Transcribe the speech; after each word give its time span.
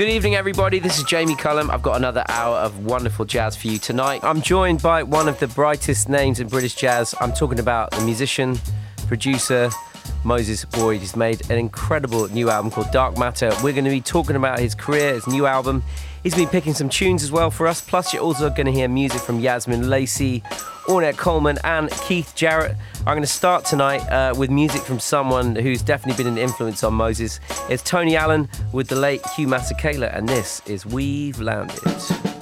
Good 0.00 0.08
evening, 0.08 0.34
everybody. 0.34 0.78
This 0.78 0.96
is 0.96 1.04
Jamie 1.04 1.36
Cullum. 1.36 1.70
I've 1.70 1.82
got 1.82 1.98
another 1.98 2.24
hour 2.26 2.56
of 2.56 2.86
wonderful 2.86 3.26
jazz 3.26 3.54
for 3.54 3.68
you 3.68 3.76
tonight. 3.76 4.24
I'm 4.24 4.40
joined 4.40 4.80
by 4.80 5.02
one 5.02 5.28
of 5.28 5.38
the 5.38 5.46
brightest 5.48 6.08
names 6.08 6.40
in 6.40 6.48
British 6.48 6.74
jazz. 6.74 7.14
I'm 7.20 7.34
talking 7.34 7.58
about 7.58 7.90
the 7.90 8.00
musician, 8.00 8.58
producer, 9.08 9.68
Moses 10.24 10.64
Boyd. 10.64 11.00
He's 11.00 11.16
made 11.16 11.50
an 11.50 11.58
incredible 11.58 12.28
new 12.28 12.48
album 12.48 12.70
called 12.70 12.90
Dark 12.92 13.18
Matter. 13.18 13.52
We're 13.62 13.74
going 13.74 13.84
to 13.84 13.90
be 13.90 14.00
talking 14.00 14.36
about 14.36 14.58
his 14.58 14.74
career, 14.74 15.12
his 15.12 15.26
new 15.26 15.44
album. 15.44 15.82
He's 16.22 16.34
been 16.34 16.48
picking 16.48 16.74
some 16.74 16.88
tunes 16.88 17.22
as 17.22 17.32
well 17.32 17.50
for 17.50 17.66
us. 17.66 17.80
Plus, 17.80 18.12
you're 18.12 18.22
also 18.22 18.50
going 18.50 18.66
to 18.66 18.72
hear 18.72 18.88
music 18.88 19.20
from 19.20 19.40
Yazmin 19.40 19.88
Lacey, 19.88 20.42
Ornette 20.86 21.16
Coleman, 21.16 21.58
and 21.64 21.90
Keith 21.90 22.34
Jarrett. 22.34 22.76
I'm 23.00 23.14
going 23.14 23.22
to 23.22 23.26
start 23.26 23.64
tonight 23.64 24.00
uh, 24.10 24.34
with 24.36 24.50
music 24.50 24.82
from 24.82 25.00
someone 25.00 25.56
who's 25.56 25.80
definitely 25.80 26.22
been 26.22 26.32
an 26.32 26.38
influence 26.38 26.84
on 26.84 26.92
Moses. 26.92 27.40
It's 27.70 27.82
Tony 27.82 28.16
Allen 28.16 28.48
with 28.72 28.88
the 28.88 28.96
late 28.96 29.26
Hugh 29.28 29.46
Masekela, 29.46 30.14
and 30.14 30.28
this 30.28 30.60
is 30.66 30.84
We've 30.84 31.40
Landed. 31.40 32.39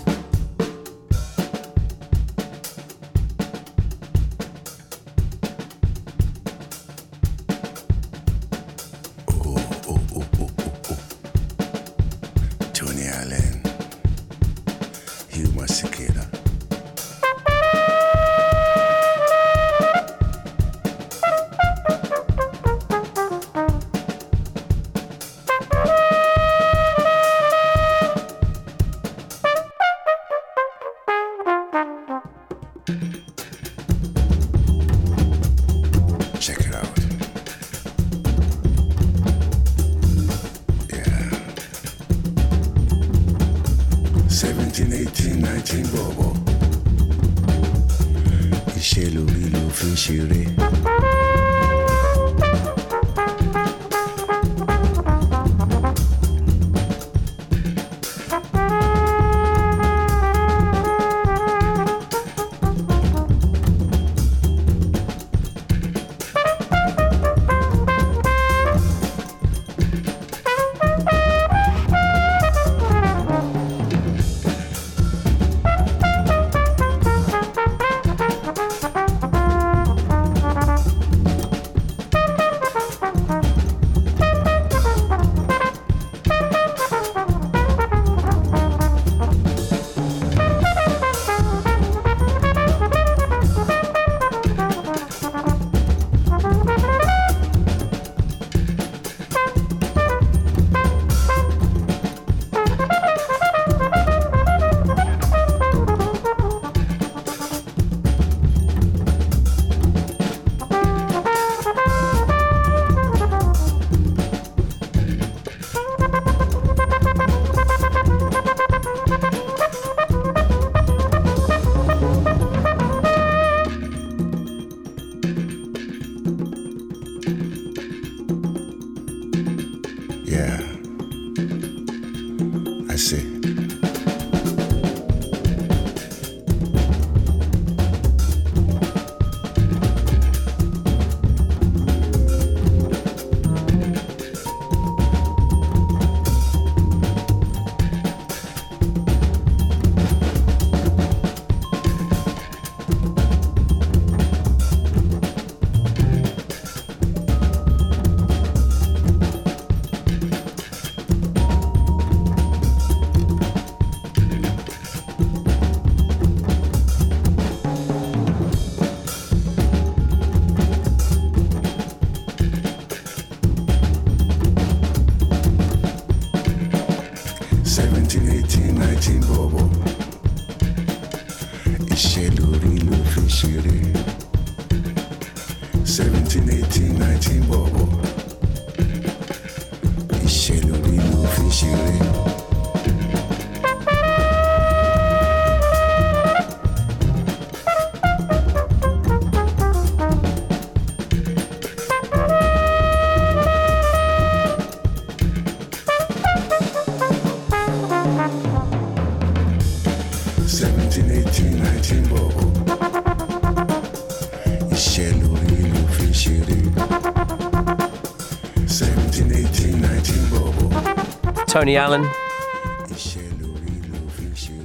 Tony 221.58 221.76
Allen, 221.76 222.08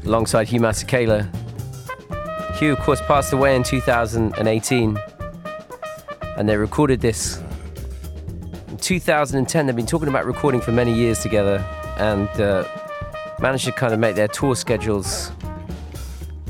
alongside 0.06 0.48
Hugh 0.48 0.60
Masekela. 0.60 1.28
Hugh, 2.58 2.74
of 2.74 2.80
course, 2.82 3.02
passed 3.08 3.34
away 3.34 3.56
in 3.56 3.64
2018, 3.64 5.00
and 6.38 6.48
they 6.48 6.56
recorded 6.56 7.02
this 7.02 7.42
in 8.68 8.78
2010. 8.78 9.66
They've 9.66 9.76
been 9.76 9.88
talking 9.88 10.08
about 10.08 10.28
recording 10.28 10.62
for 10.62 10.72
many 10.72 10.94
years 10.94 11.18
together, 11.18 11.66
and 11.98 12.30
uh, 12.40 12.64
managed 13.40 13.66
to 13.66 13.72
kind 13.72 13.92
of 13.92 14.00
make 14.00 14.16
their 14.16 14.28
tour 14.28 14.56
schedules 14.56 15.32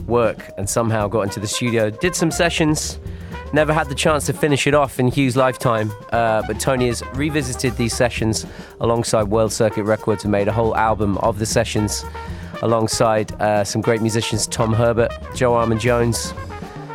work, 0.07 0.51
and 0.57 0.69
somehow 0.69 1.07
got 1.07 1.21
into 1.21 1.39
the 1.39 1.47
studio, 1.47 1.89
did 1.89 2.17
some 2.17 2.31
sessions 2.31 2.99
Never 3.53 3.71
had 3.71 3.87
the 3.87 3.95
chance 3.95 4.25
to 4.25 4.33
finish 4.33 4.65
it 4.65 4.73
off 4.73 4.99
in 4.99 5.07
Hugh's 5.09 5.35
lifetime, 5.37 5.91
uh, 6.11 6.41
but 6.47 6.59
Tony 6.59 6.87
has 6.87 7.03
revisited 7.13 7.77
these 7.77 7.95
sessions 7.95 8.47
alongside 8.79 9.25
World 9.25 9.53
Circuit 9.53 9.83
Records 9.83 10.23
and 10.23 10.31
made 10.31 10.47
a 10.47 10.51
whole 10.51 10.75
album 10.75 11.19
of 11.19 11.37
the 11.37 11.45
sessions 11.45 12.03
alongside 12.63 13.31
uh, 13.33 13.63
some 13.63 13.79
great 13.79 14.01
musicians 14.01 14.47
Tom 14.47 14.73
Herbert, 14.73 15.11
Joe 15.35 15.53
Armon 15.53 15.79
Jones, 15.79 16.33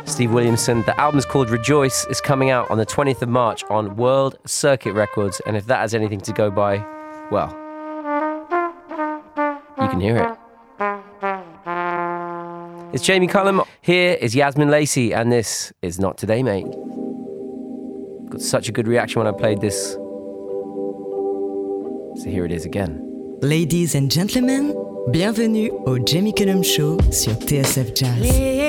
Steve 0.03 0.33
Williamson. 0.33 0.81
The 0.81 0.99
album 0.99 1.19
is 1.19 1.25
called 1.25 1.49
Rejoice. 1.49 2.05
It's 2.09 2.19
coming 2.19 2.49
out 2.49 2.69
on 2.69 2.77
the 2.77 2.85
20th 2.85 3.21
of 3.21 3.29
March 3.29 3.63
on 3.69 3.95
World 3.95 4.37
Circuit 4.45 4.91
Records, 4.91 5.41
and 5.45 5.55
if 5.55 5.65
that 5.67 5.79
has 5.79 5.93
anything 5.93 6.19
to 6.21 6.33
go 6.33 6.51
by, 6.51 6.85
well, 7.31 7.55
you 9.81 9.87
can 9.87 10.01
hear 10.01 10.17
it. 10.17 10.38
It's 12.91 13.03
Jamie 13.03 13.27
Cullum. 13.27 13.61
Here 13.81 14.17
is 14.19 14.33
Yazmin 14.33 14.71
Lacey, 14.71 15.13
and 15.13 15.31
this 15.31 15.71
is 15.83 15.99
Not 15.99 16.17
Today, 16.17 16.41
Mate. 16.41 16.65
Got 18.29 18.41
such 18.41 18.67
a 18.67 18.71
good 18.71 18.87
reaction 18.87 19.19
when 19.19 19.27
I 19.27 19.37
played 19.37 19.61
this. 19.61 19.93
So 22.23 22.29
here 22.29 22.45
it 22.45 22.51
is 22.51 22.65
again. 22.65 22.99
Ladies 23.41 23.93
and 23.93 24.09
gentlemen, 24.09 24.73
bienvenue 25.11 25.69
au 25.85 25.99
Jamie 25.99 26.33
Cullum 26.33 26.63
Show 26.63 26.97
sur 27.11 27.33
TSF 27.33 27.93
Jazz. 27.93 28.68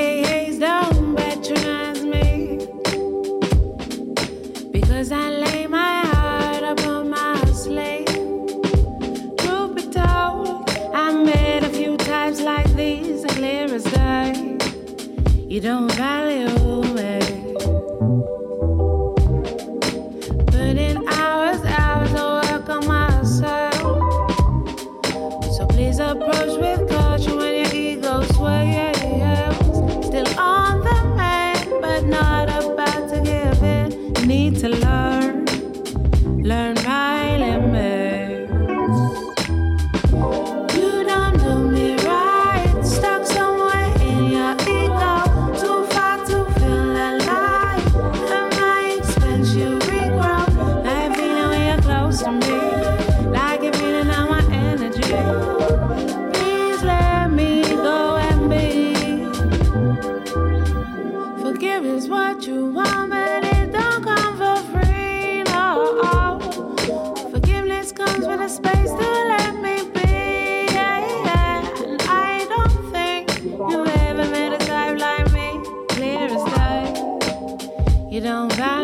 Nostalgia's 78.31 78.80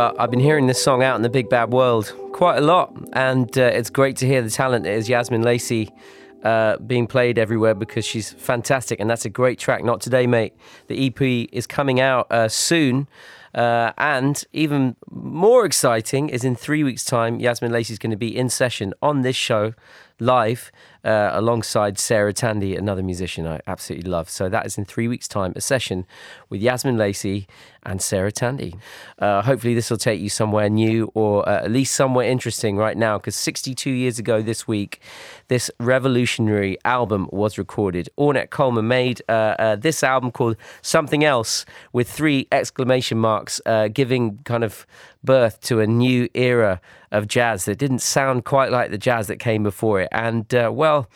Well, 0.00 0.14
I've 0.18 0.30
been 0.30 0.40
hearing 0.40 0.66
this 0.66 0.82
song 0.82 1.02
out 1.02 1.16
in 1.16 1.20
the 1.20 1.28
big 1.28 1.50
bad 1.50 1.72
world 1.72 2.14
quite 2.32 2.56
a 2.56 2.62
lot, 2.62 2.96
and 3.12 3.46
uh, 3.58 3.64
it's 3.64 3.90
great 3.90 4.16
to 4.16 4.26
hear 4.26 4.40
the 4.40 4.48
talent 4.48 4.84
that 4.84 4.94
is 4.94 5.10
Yazmin 5.10 5.44
Lacey 5.44 5.90
uh, 6.42 6.78
being 6.78 7.06
played 7.06 7.38
everywhere 7.38 7.74
because 7.74 8.06
she's 8.06 8.32
fantastic, 8.32 8.98
and 8.98 9.10
that's 9.10 9.26
a 9.26 9.28
great 9.28 9.58
track. 9.58 9.84
Not 9.84 10.00
today, 10.00 10.26
mate. 10.26 10.54
The 10.86 11.08
EP 11.08 11.50
is 11.52 11.66
coming 11.66 12.00
out 12.00 12.32
uh, 12.32 12.48
soon. 12.48 13.08
Uh, 13.54 13.92
and 13.98 14.42
even 14.54 14.96
more 15.10 15.66
exciting 15.66 16.30
is 16.30 16.44
in 16.44 16.56
three 16.56 16.82
weeks' 16.82 17.04
time, 17.04 17.38
Yazmin 17.38 17.70
Lacey 17.70 17.92
is 17.92 17.98
going 17.98 18.10
to 18.10 18.16
be 18.16 18.34
in 18.34 18.48
session 18.48 18.94
on 19.02 19.20
this 19.20 19.36
show 19.36 19.74
live 20.20 20.70
uh, 21.04 21.30
alongside 21.32 21.98
Sarah 21.98 22.32
Tandy, 22.32 22.76
another 22.76 23.02
musician 23.02 23.46
I 23.46 23.60
absolutely 23.66 24.10
love. 24.10 24.28
So 24.28 24.48
that 24.48 24.66
is 24.66 24.76
in 24.76 24.84
three 24.84 25.08
weeks' 25.08 25.26
time, 25.26 25.52
a 25.56 25.60
session 25.60 26.06
with 26.48 26.60
Yazmin 26.60 26.98
Lacey 26.98 27.46
and 27.82 28.02
Sarah 28.02 28.30
Tandy. 28.30 28.76
Uh, 29.18 29.42
hopefully, 29.42 29.74
this 29.74 29.90
will 29.90 29.96
take 29.96 30.20
you 30.20 30.28
somewhere 30.28 30.68
new 30.68 31.10
or 31.14 31.48
uh, 31.48 31.64
at 31.64 31.70
least 31.70 31.94
somewhere 31.94 32.28
interesting 32.28 32.76
right 32.76 32.96
now, 32.96 33.16
because 33.16 33.36
62 33.36 33.90
years 33.90 34.18
ago 34.18 34.42
this 34.42 34.68
week, 34.68 35.00
this 35.48 35.70
revolutionary 35.80 36.76
album 36.84 37.28
was 37.32 37.56
recorded. 37.56 38.08
Ornette 38.18 38.50
Coleman 38.50 38.86
made 38.86 39.22
uh, 39.28 39.54
uh, 39.58 39.76
this 39.76 40.02
album 40.02 40.30
called 40.30 40.56
Something 40.82 41.24
Else 41.24 41.64
with 41.92 42.10
three 42.10 42.46
exclamation 42.52 43.18
marks, 43.18 43.60
uh, 43.64 43.88
giving 43.88 44.38
kind 44.44 44.64
of 44.64 44.86
birth 45.22 45.60
to 45.60 45.80
a 45.80 45.86
new 45.86 46.28
era 46.34 46.80
of 47.10 47.28
jazz 47.28 47.64
that 47.64 47.78
didn't 47.78 48.00
sound 48.00 48.44
quite 48.44 48.70
like 48.70 48.90
the 48.90 48.98
jazz 48.98 49.26
that 49.26 49.38
came 49.38 49.62
before 49.62 50.00
it. 50.00 50.08
And, 50.12 50.52
uh, 50.54 50.70
well, 50.72 51.08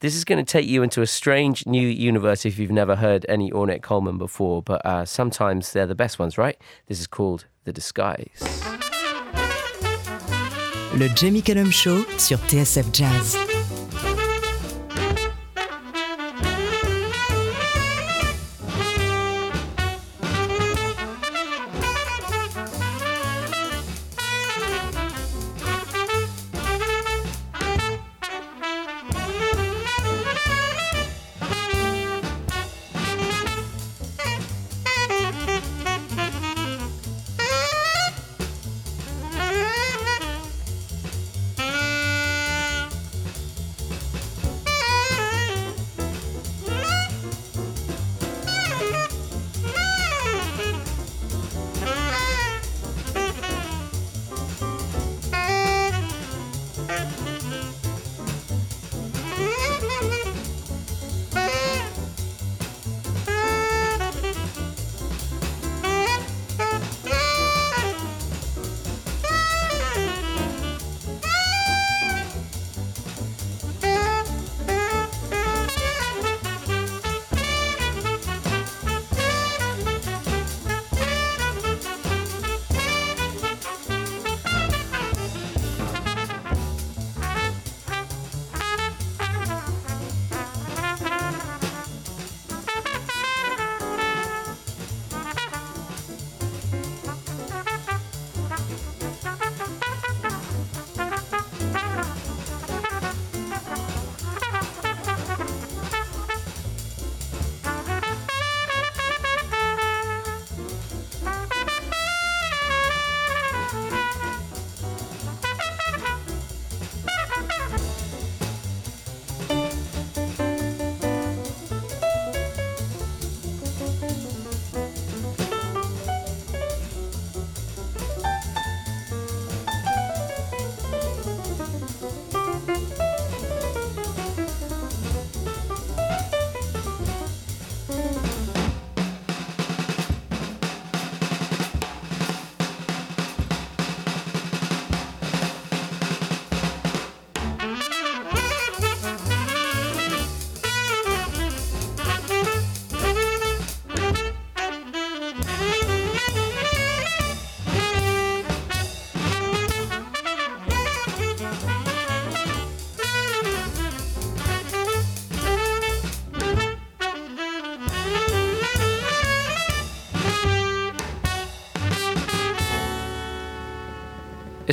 this 0.00 0.14
is 0.14 0.24
going 0.24 0.44
to 0.44 0.50
take 0.50 0.66
you 0.66 0.82
into 0.82 1.02
a 1.02 1.06
strange 1.06 1.66
new 1.66 1.86
universe 1.86 2.46
if 2.46 2.58
you've 2.58 2.70
never 2.70 2.96
heard 2.96 3.26
any 3.28 3.50
Ornette 3.50 3.82
Coleman 3.82 4.16
before, 4.16 4.62
but 4.62 4.84
uh, 4.86 5.04
sometimes 5.04 5.72
they're 5.72 5.86
the 5.86 5.94
best 5.94 6.18
ones, 6.18 6.38
right? 6.38 6.56
This 6.86 7.00
is 7.00 7.06
called 7.06 7.46
The 7.64 7.72
Disguise. 7.72 8.42
Le 10.94 11.08
Jamie 11.10 11.42
Cullum 11.42 11.70
Show 11.70 12.02
sur 12.16 12.36
TSF 12.36 12.92
Jazz. 12.92 13.57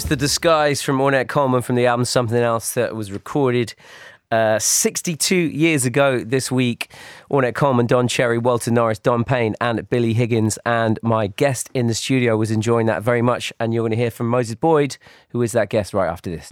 The 0.07 0.15
disguise 0.15 0.83
from 0.83 0.99
Ornette 0.99 1.27
Coleman 1.27 1.63
from 1.63 1.75
the 1.75 1.87
album 1.87 2.05
Something 2.05 2.37
Else 2.37 2.75
that 2.75 2.95
was 2.95 3.11
recorded 3.11 3.73
uh, 4.31 4.59
62 4.59 5.35
years 5.35 5.83
ago 5.85 6.23
this 6.23 6.51
week. 6.51 6.91
Ornette 7.31 7.55
Coleman, 7.55 7.87
Don 7.87 8.07
Cherry, 8.07 8.37
Walter 8.37 8.69
Norris, 8.69 8.99
Don 8.99 9.23
Payne, 9.23 9.55
and 9.59 9.89
Billy 9.89 10.13
Higgins. 10.13 10.59
And 10.63 10.99
my 11.01 11.27
guest 11.27 11.71
in 11.73 11.87
the 11.87 11.95
studio 11.95 12.37
was 12.37 12.51
enjoying 12.51 12.85
that 12.85 13.01
very 13.01 13.23
much. 13.23 13.51
And 13.59 13.73
you're 13.73 13.81
going 13.81 13.91
to 13.91 13.97
hear 13.97 14.11
from 14.11 14.27
Moses 14.27 14.55
Boyd, 14.55 14.97
who 15.29 15.41
is 15.41 15.53
that 15.53 15.69
guest 15.69 15.93
right 15.93 16.07
after 16.07 16.29
this. 16.29 16.51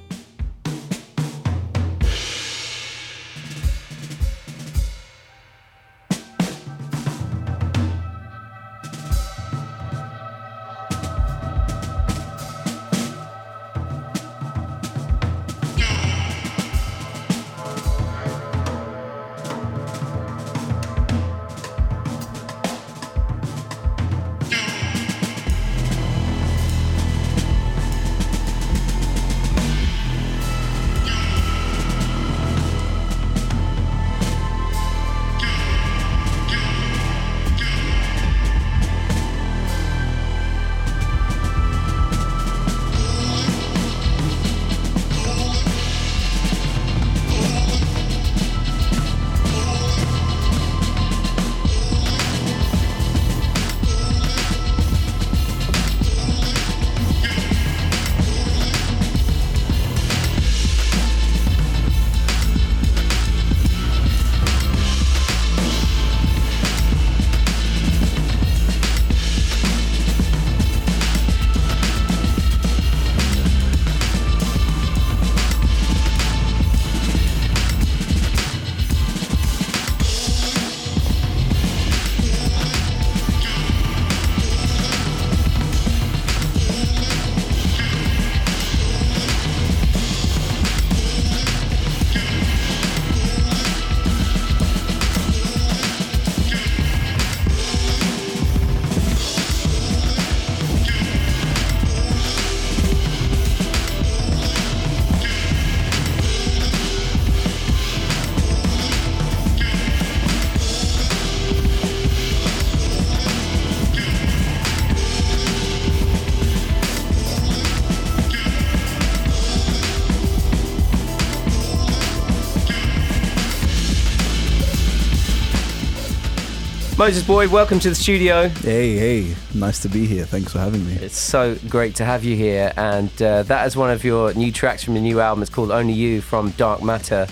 Moses 127.04 127.28
Boyd, 127.28 127.52
welcome 127.52 127.82
to 127.82 127.90
the 127.90 127.96
studio. 127.96 128.48
Hey, 128.48 128.96
hey, 128.96 129.36
nice 129.54 129.82
to 129.82 129.90
be 129.90 130.06
here. 130.06 130.24
Thanks 130.26 130.54
for 130.54 130.60
having 130.60 130.86
me. 130.86 130.94
It's 130.94 131.18
so 131.18 131.58
great 131.68 131.96
to 131.96 132.06
have 132.06 132.24
you 132.24 132.38
here. 132.38 132.72
And 132.78 133.10
uh, 133.22 133.44
that 133.44 133.68
is 133.68 133.76
one 133.76 133.90
of 133.90 134.06
your 134.06 134.34
new 134.36 134.54
tracks 134.54 134.86
from 134.86 134.94
the 134.94 135.02
new 135.02 135.20
album. 135.20 135.42
It's 135.42 135.52
called 135.52 135.70
Only 135.70 135.92
You 135.92 136.22
from 136.22 136.52
Dark 136.52 136.82
Matter. 136.82 137.28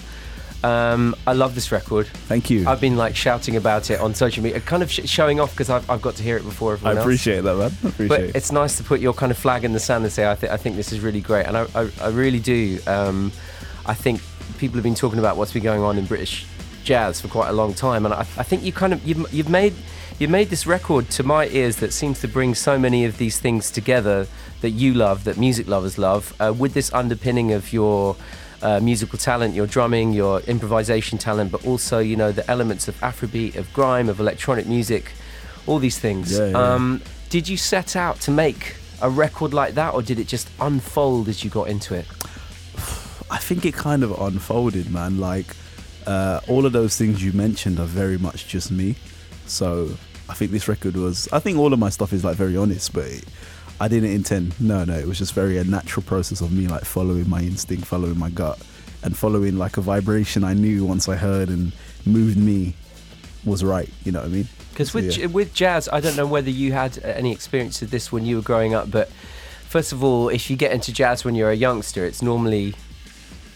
Um, 0.62 1.16
I 1.25 1.32
love 1.32 1.56
this 1.56 1.72
record. 1.72 2.08
Thank 2.08 2.50
you. 2.50 2.68
I've 2.68 2.82
been 2.82 2.98
like 2.98 3.16
shouting 3.16 3.56
about 3.56 3.90
it 3.90 4.01
on 4.01 4.13
social 4.13 4.44
media, 4.44 4.60
kind 4.60 4.84
of 4.84 4.92
sh- 4.92 5.06
showing 5.06 5.40
off 5.40 5.51
because 5.51 5.70
I've, 5.70 5.90
I've 5.90 6.01
got 6.01 6.16
to 6.16 6.24
hear 6.24 6.36
it 6.36 6.44
before 6.44 6.74
everyone 6.74 6.98
I 6.98 7.00
appreciate 7.00 7.46
else. 7.46 7.46
that, 7.46 7.84
man. 7.84 7.86
I 7.86 7.94
appreciate 7.94 8.08
But 8.10 8.20
it. 8.20 8.36
it's 8.36 8.51
nice 8.51 8.75
to 8.75 8.84
put 8.84 9.00
your 9.00 9.13
kind 9.13 9.32
of 9.32 9.38
flag 9.38 9.63
in 9.63 9.72
the 9.72 9.80
sand 9.80 10.04
and 10.04 10.12
say, 10.12 10.30
I, 10.30 10.36
th- 10.36 10.51
I 10.51 10.58
think 10.58 10.75
this 10.75 10.92
is 10.92 11.00
really 11.00 11.22
great. 11.22 11.46
And 11.46 11.56
I, 11.56 11.66
I, 11.75 11.90
I 12.01 12.08
really 12.10 12.42
do. 12.42 12.78
Um, 12.88 13.32
I 13.86 13.94
think 13.94 14.20
people 14.58 14.75
have 14.75 14.84
been 14.84 14.96
talking 14.96 15.18
about 15.18 15.38
what's 15.38 15.54
been 15.54 15.63
going 15.63 15.82
on 15.82 15.98
in 15.98 16.08
British 16.08 16.46
jazz 16.83 17.21
for 17.21 17.27
quite 17.27 17.50
a 17.50 17.53
long 17.53 17.73
time. 17.73 18.05
And 18.05 18.13
I, 18.13 18.21
I 18.21 18.43
think 18.43 18.63
you 18.63 18.71
kind 18.71 18.93
of, 18.93 19.05
you've, 19.07 19.31
you've 19.33 19.50
made 19.50 19.73
you 20.21 20.27
made 20.27 20.50
this 20.50 20.67
record 20.67 21.09
to 21.09 21.23
my 21.23 21.47
ears 21.47 21.77
that 21.77 21.91
seems 21.91 22.21
to 22.21 22.27
bring 22.27 22.53
so 22.53 22.77
many 22.77 23.05
of 23.05 23.17
these 23.17 23.39
things 23.39 23.71
together 23.71 24.27
that 24.61 24.69
you 24.69 24.93
love, 24.93 25.23
that 25.23 25.39
music 25.39 25.67
lovers 25.67 25.97
love, 25.97 26.35
uh, 26.39 26.53
with 26.55 26.75
this 26.75 26.93
underpinning 26.93 27.53
of 27.53 27.73
your 27.73 28.15
uh, 28.61 28.79
musical 28.79 29.17
talent, 29.17 29.55
your 29.55 29.65
drumming, 29.65 30.13
your 30.13 30.41
improvisation 30.41 31.17
talent, 31.17 31.51
but 31.51 31.65
also 31.65 31.97
you 31.97 32.15
know 32.15 32.31
the 32.31 32.47
elements 32.51 32.88
of 32.88 32.95
Afrobeat, 33.00 33.55
of 33.55 33.73
grime, 33.73 34.09
of 34.09 34.19
electronic 34.19 34.67
music, 34.67 35.11
all 35.65 35.79
these 35.79 35.97
things. 35.97 36.38
Yeah, 36.38 36.50
yeah. 36.50 36.57
Um, 36.57 37.01
did 37.31 37.50
you 37.50 37.57
set 37.57 37.95
out 37.95 38.19
to 38.21 38.29
make 38.31 38.75
a 39.01 39.09
record 39.09 39.55
like 39.55 39.73
that, 39.73 39.95
or 39.95 40.03
did 40.03 40.19
it 40.19 40.27
just 40.27 40.51
unfold 40.59 41.29
as 41.29 41.43
you 41.43 41.50
got 41.50 41.67
into 41.67 41.95
it? 41.95 42.05
I 43.31 43.38
think 43.38 43.65
it 43.65 43.73
kind 43.73 44.03
of 44.03 44.11
unfolded, 44.21 44.91
man. 44.91 45.19
Like 45.19 45.55
uh, 46.08 46.41
all 46.48 46.65
of 46.65 46.74
those 46.74 46.98
things 46.98 47.24
you 47.24 47.31
mentioned 47.34 47.79
are 47.79 47.86
very 47.86 48.17
much 48.17 48.48
just 48.48 48.72
me. 48.72 48.96
So 49.48 49.89
I 50.29 50.34
think 50.34 50.51
this 50.51 50.67
record 50.67 50.96
was. 50.96 51.27
I 51.31 51.39
think 51.39 51.58
all 51.58 51.74
of 51.74 51.79
my 51.79 51.89
stuff 51.89 52.13
is 52.13 52.24
like 52.24 52.38
very 52.38 52.55
honest, 52.55 52.93
but 52.93 53.05
it, 53.05 53.25
I 53.79 53.88
didn't 53.88 54.12
intend. 54.12 54.60
No, 54.62 54.86
no, 54.86 54.93
it 54.93 55.08
was 55.08 55.17
just 55.17 55.34
very 55.34 55.58
a 55.58 55.63
natural 55.63 56.03
process 56.03 56.41
of 56.41 56.51
me 56.51 56.67
like 56.67 56.86
following 56.86 57.29
my 57.29 57.41
instinct, 57.41 57.86
following 57.86 58.17
my 58.17 58.29
gut, 58.29 58.60
and 59.03 59.17
following 59.17 59.58
like 59.58 59.77
a 59.77 59.81
vibration 59.81 60.43
I 60.43 60.53
knew 60.53 60.86
once 60.86 61.10
I 61.10 61.15
heard 61.15 61.50
and 61.50 61.74
moved 62.05 62.38
me 62.38 62.75
was 63.43 63.63
right. 63.63 63.89
You 64.03 64.12
know 64.12 64.20
what 64.20 64.27
I 64.27 64.29
mean? 64.29 64.48
Because 64.70 64.91
So, 64.91 65.00
with 65.00 65.17
yeah. 65.17 65.25
with 65.27 65.53
jazz, 65.53 65.89
I 65.91 66.00
don't 66.00 66.15
know 66.15 66.27
whether 66.27 66.50
you 66.50 66.74
had 66.74 66.98
any 67.00 67.31
experience 67.31 67.81
of 67.81 67.91
this 67.91 68.12
when 68.12 68.25
you 68.25 68.38
were 68.38 68.41
growing 68.41 68.74
up, 68.74 68.89
but 68.89 69.10
first 69.67 69.91
of 69.91 70.03
all, 70.03 70.29
if 70.29 70.50
you 70.50 70.55
get 70.55 70.72
into 70.72 70.93
jazz 70.93 71.25
when 71.25 71.36
you're 71.36 71.51
a 71.51 71.55
youngster, 71.55 72.05
it's 72.05 72.22
normally 72.22 72.75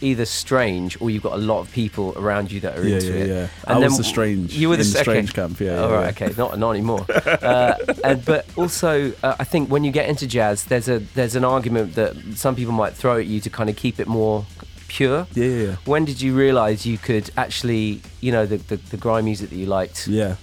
either 0.01 0.25
strange 0.25 0.99
or 1.01 1.09
you've 1.09 1.23
got 1.23 1.33
a 1.33 1.37
lot 1.41 1.59
of 1.59 1.71
people 1.71 2.13
around 2.17 2.51
you 2.51 2.59
that 2.61 2.77
are 2.77 2.87
Yeah, 2.87 2.95
into 2.95 3.07
yeah, 3.07 3.23
it. 3.23 3.27
yeah. 3.27 3.47
I 3.67 3.77
was 3.79 3.97
the 3.97 4.03
strange 4.03 4.53
You 4.55 4.69
were 4.69 4.77
the 4.77 4.83
in 4.83 4.91
the 4.91 4.99
okay. 5.01 5.25
camp, 5.27 5.59
yeah, 5.59 5.81
All 5.81 5.89
yeah, 5.89 5.95
right, 5.95 6.21
okay, 6.21 6.33
not 6.37 6.57
not 6.59 6.71
anymore. 6.71 7.05
uh, 7.25 7.75
and, 8.03 8.23
but 8.25 8.45
also, 8.55 9.13
uh, 9.23 9.35
I 9.39 9.43
think 9.43 9.69
when 9.69 9.83
you 9.83 9.91
get 9.91 10.07
into 10.09 10.27
jazz, 10.27 10.65
there's 10.65 10.89
a 10.89 10.99
there's 10.99 11.35
an 11.35 11.43
argument 11.45 11.95
that 11.95 12.15
some 12.35 12.55
people 12.55 12.73
might 12.73 12.93
throw 12.93 13.17
at 13.17 13.25
you 13.25 13.39
to 13.41 13.49
kind 13.49 13.69
of 13.69 13.75
keep 13.75 13.99
it 13.99 14.07
more 14.07 14.45
pure. 14.87 15.27
Yeah, 15.33 15.45
yeah, 15.45 15.63
yeah. 15.67 15.75
When 15.85 16.05
did 16.05 16.21
you 16.21 16.35
realise 16.35 16.85
you 16.85 16.97
could 16.97 17.31
actually, 17.37 18.01
you 18.21 18.31
know, 18.31 18.45
the, 18.45 18.57
the 18.57 18.77
the 18.77 18.97
grime 18.97 19.25
music 19.25 19.49
that 19.49 19.55
you 19.57 19.65
liked? 19.65 20.07
Yeah. 20.07 20.35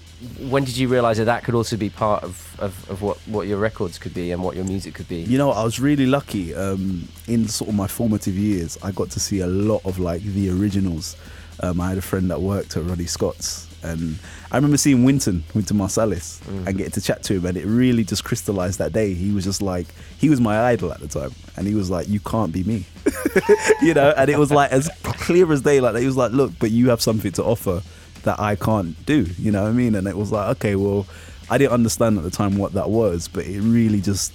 When 0.48 0.64
did 0.64 0.76
you 0.76 0.88
realize 0.88 1.18
that 1.18 1.24
that 1.24 1.42
could 1.44 1.54
also 1.54 1.76
be 1.76 1.90
part 1.90 2.22
of, 2.22 2.56
of, 2.60 2.90
of 2.90 3.02
what, 3.02 3.18
what 3.26 3.48
your 3.48 3.58
records 3.58 3.98
could 3.98 4.14
be 4.14 4.30
and 4.30 4.42
what 4.42 4.54
your 4.54 4.64
music 4.64 4.94
could 4.94 5.08
be 5.08 5.16
You 5.16 5.38
know, 5.38 5.50
I 5.50 5.64
was 5.64 5.80
really 5.80 6.06
lucky. 6.06 6.54
Um, 6.54 7.08
in 7.26 7.48
sort 7.48 7.70
of 7.70 7.74
my 7.74 7.86
formative 7.86 8.34
years, 8.34 8.78
I 8.82 8.92
got 8.92 9.10
to 9.10 9.20
see 9.20 9.40
a 9.40 9.46
lot 9.46 9.84
of 9.84 9.98
like 9.98 10.22
the 10.22 10.50
originals. 10.50 11.16
Um, 11.60 11.80
I 11.80 11.90
had 11.90 11.98
a 11.98 12.02
friend 12.02 12.30
that 12.30 12.40
worked 12.40 12.76
at 12.76 12.84
Ronnie 12.84 13.06
Scott's, 13.06 13.68
and 13.82 14.18
I 14.50 14.56
remember 14.56 14.76
seeing 14.76 15.04
Wynton, 15.04 15.44
Wynton 15.54 15.76
Marsalis, 15.76 16.40
and 16.66 16.76
getting 16.76 16.92
to 16.92 17.00
chat 17.00 17.22
to 17.24 17.34
him, 17.34 17.46
and 17.46 17.56
it 17.56 17.66
really 17.66 18.04
just 18.04 18.24
crystallized 18.24 18.78
that 18.78 18.92
day. 18.92 19.14
He 19.14 19.32
was 19.32 19.44
just 19.44 19.60
like, 19.60 19.86
he 20.18 20.28
was 20.28 20.40
my 20.40 20.70
idol 20.70 20.92
at 20.92 21.00
the 21.00 21.08
time, 21.08 21.32
and 21.56 21.66
he 21.66 21.74
was 21.74 21.90
like, 21.90 22.08
"You 22.08 22.20
can't 22.20 22.52
be 22.52 22.64
me," 22.64 22.86
you 23.82 23.94
know. 23.94 24.14
And 24.16 24.30
it 24.30 24.38
was 24.38 24.50
like 24.50 24.70
as 24.72 24.88
clear 25.02 25.50
as 25.52 25.62
day. 25.62 25.80
Like 25.80 25.96
he 25.96 26.06
was 26.06 26.16
like, 26.16 26.32
"Look, 26.32 26.52
but 26.58 26.70
you 26.70 26.90
have 26.90 27.02
something 27.02 27.32
to 27.32 27.44
offer 27.44 27.82
that 28.24 28.40
I 28.40 28.56
can't 28.56 29.04
do," 29.06 29.26
you 29.38 29.50
know 29.50 29.62
what 29.62 29.68
I 29.68 29.72
mean? 29.72 29.94
And 29.94 30.06
it 30.06 30.16
was 30.16 30.32
like, 30.32 30.48
okay, 30.56 30.76
well, 30.76 31.06
I 31.50 31.58
didn't 31.58 31.72
understand 31.72 32.18
at 32.18 32.24
the 32.24 32.30
time 32.30 32.56
what 32.58 32.72
that 32.74 32.90
was, 32.90 33.28
but 33.28 33.46
it 33.46 33.60
really 33.60 34.00
just 34.00 34.32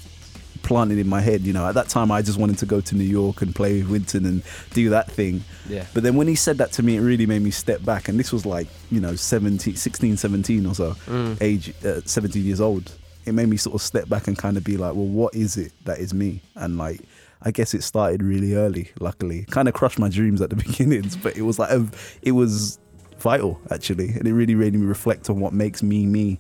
planted 0.63 0.97
in 0.97 1.07
my 1.07 1.21
head. 1.21 1.41
You 1.41 1.53
know, 1.53 1.65
at 1.65 1.75
that 1.75 1.87
time 1.87 2.11
I 2.11 2.21
just 2.21 2.37
wanted 2.37 2.57
to 2.59 2.65
go 2.65 2.81
to 2.81 2.95
New 2.95 3.05
York 3.05 3.41
and 3.41 3.55
play 3.55 3.81
with 3.81 3.89
Wynton 3.89 4.25
and 4.25 4.43
do 4.73 4.89
that 4.89 5.09
thing. 5.09 5.43
Yeah. 5.69 5.85
But 5.93 6.03
then 6.03 6.15
when 6.15 6.27
he 6.27 6.35
said 6.35 6.57
that 6.57 6.71
to 6.73 6.83
me, 6.83 6.97
it 6.97 7.01
really 7.01 7.25
made 7.25 7.41
me 7.41 7.51
step 7.51 7.83
back. 7.85 8.09
And 8.09 8.19
this 8.19 8.31
was 8.33 8.45
like, 8.45 8.67
you 8.91 8.99
know, 8.99 9.15
17, 9.15 9.75
16, 9.75 10.17
17 10.17 10.65
or 10.65 10.75
so, 10.75 10.95
age, 11.41 11.73
uh, 11.85 12.01
17 12.03 12.43
years 12.43 12.59
old. 12.61 12.91
it 13.25 13.33
made 13.33 13.49
me 13.49 13.57
sort 13.57 13.75
of 13.75 13.81
step 13.81 14.07
back 14.09 14.27
and 14.27 14.37
kind 14.37 14.57
of 14.57 14.63
be 14.63 14.77
like, 14.77 14.93
well, 14.93 15.05
what 15.05 15.35
is 15.35 15.57
it 15.57 15.73
that 15.85 15.99
is 15.99 16.13
me? 16.13 16.41
And 16.55 16.77
like, 16.77 17.01
I 17.41 17.51
guess 17.51 17.73
it 17.73 17.83
started 17.83 18.23
really 18.23 18.55
early. 18.55 18.89
Luckily, 18.99 19.45
kind 19.51 19.67
of 19.67 19.73
crushed 19.73 19.99
my 19.99 20.09
dreams 20.09 20.41
at 20.41 20.49
the 20.49 20.55
beginnings, 20.67 21.15
but 21.15 21.37
it 21.37 21.43
was 21.43 21.59
like 21.59 21.69
a, 21.69 21.87
it 22.21 22.31
was 22.31 22.79
vital 23.19 23.59
actually, 23.71 24.09
and 24.09 24.27
it 24.27 24.33
really 24.33 24.55
made 24.55 24.73
me 24.73 24.85
reflect 24.85 25.29
on 25.29 25.39
what 25.39 25.53
makes 25.53 25.83
me 25.83 26.05
me, 26.05 26.39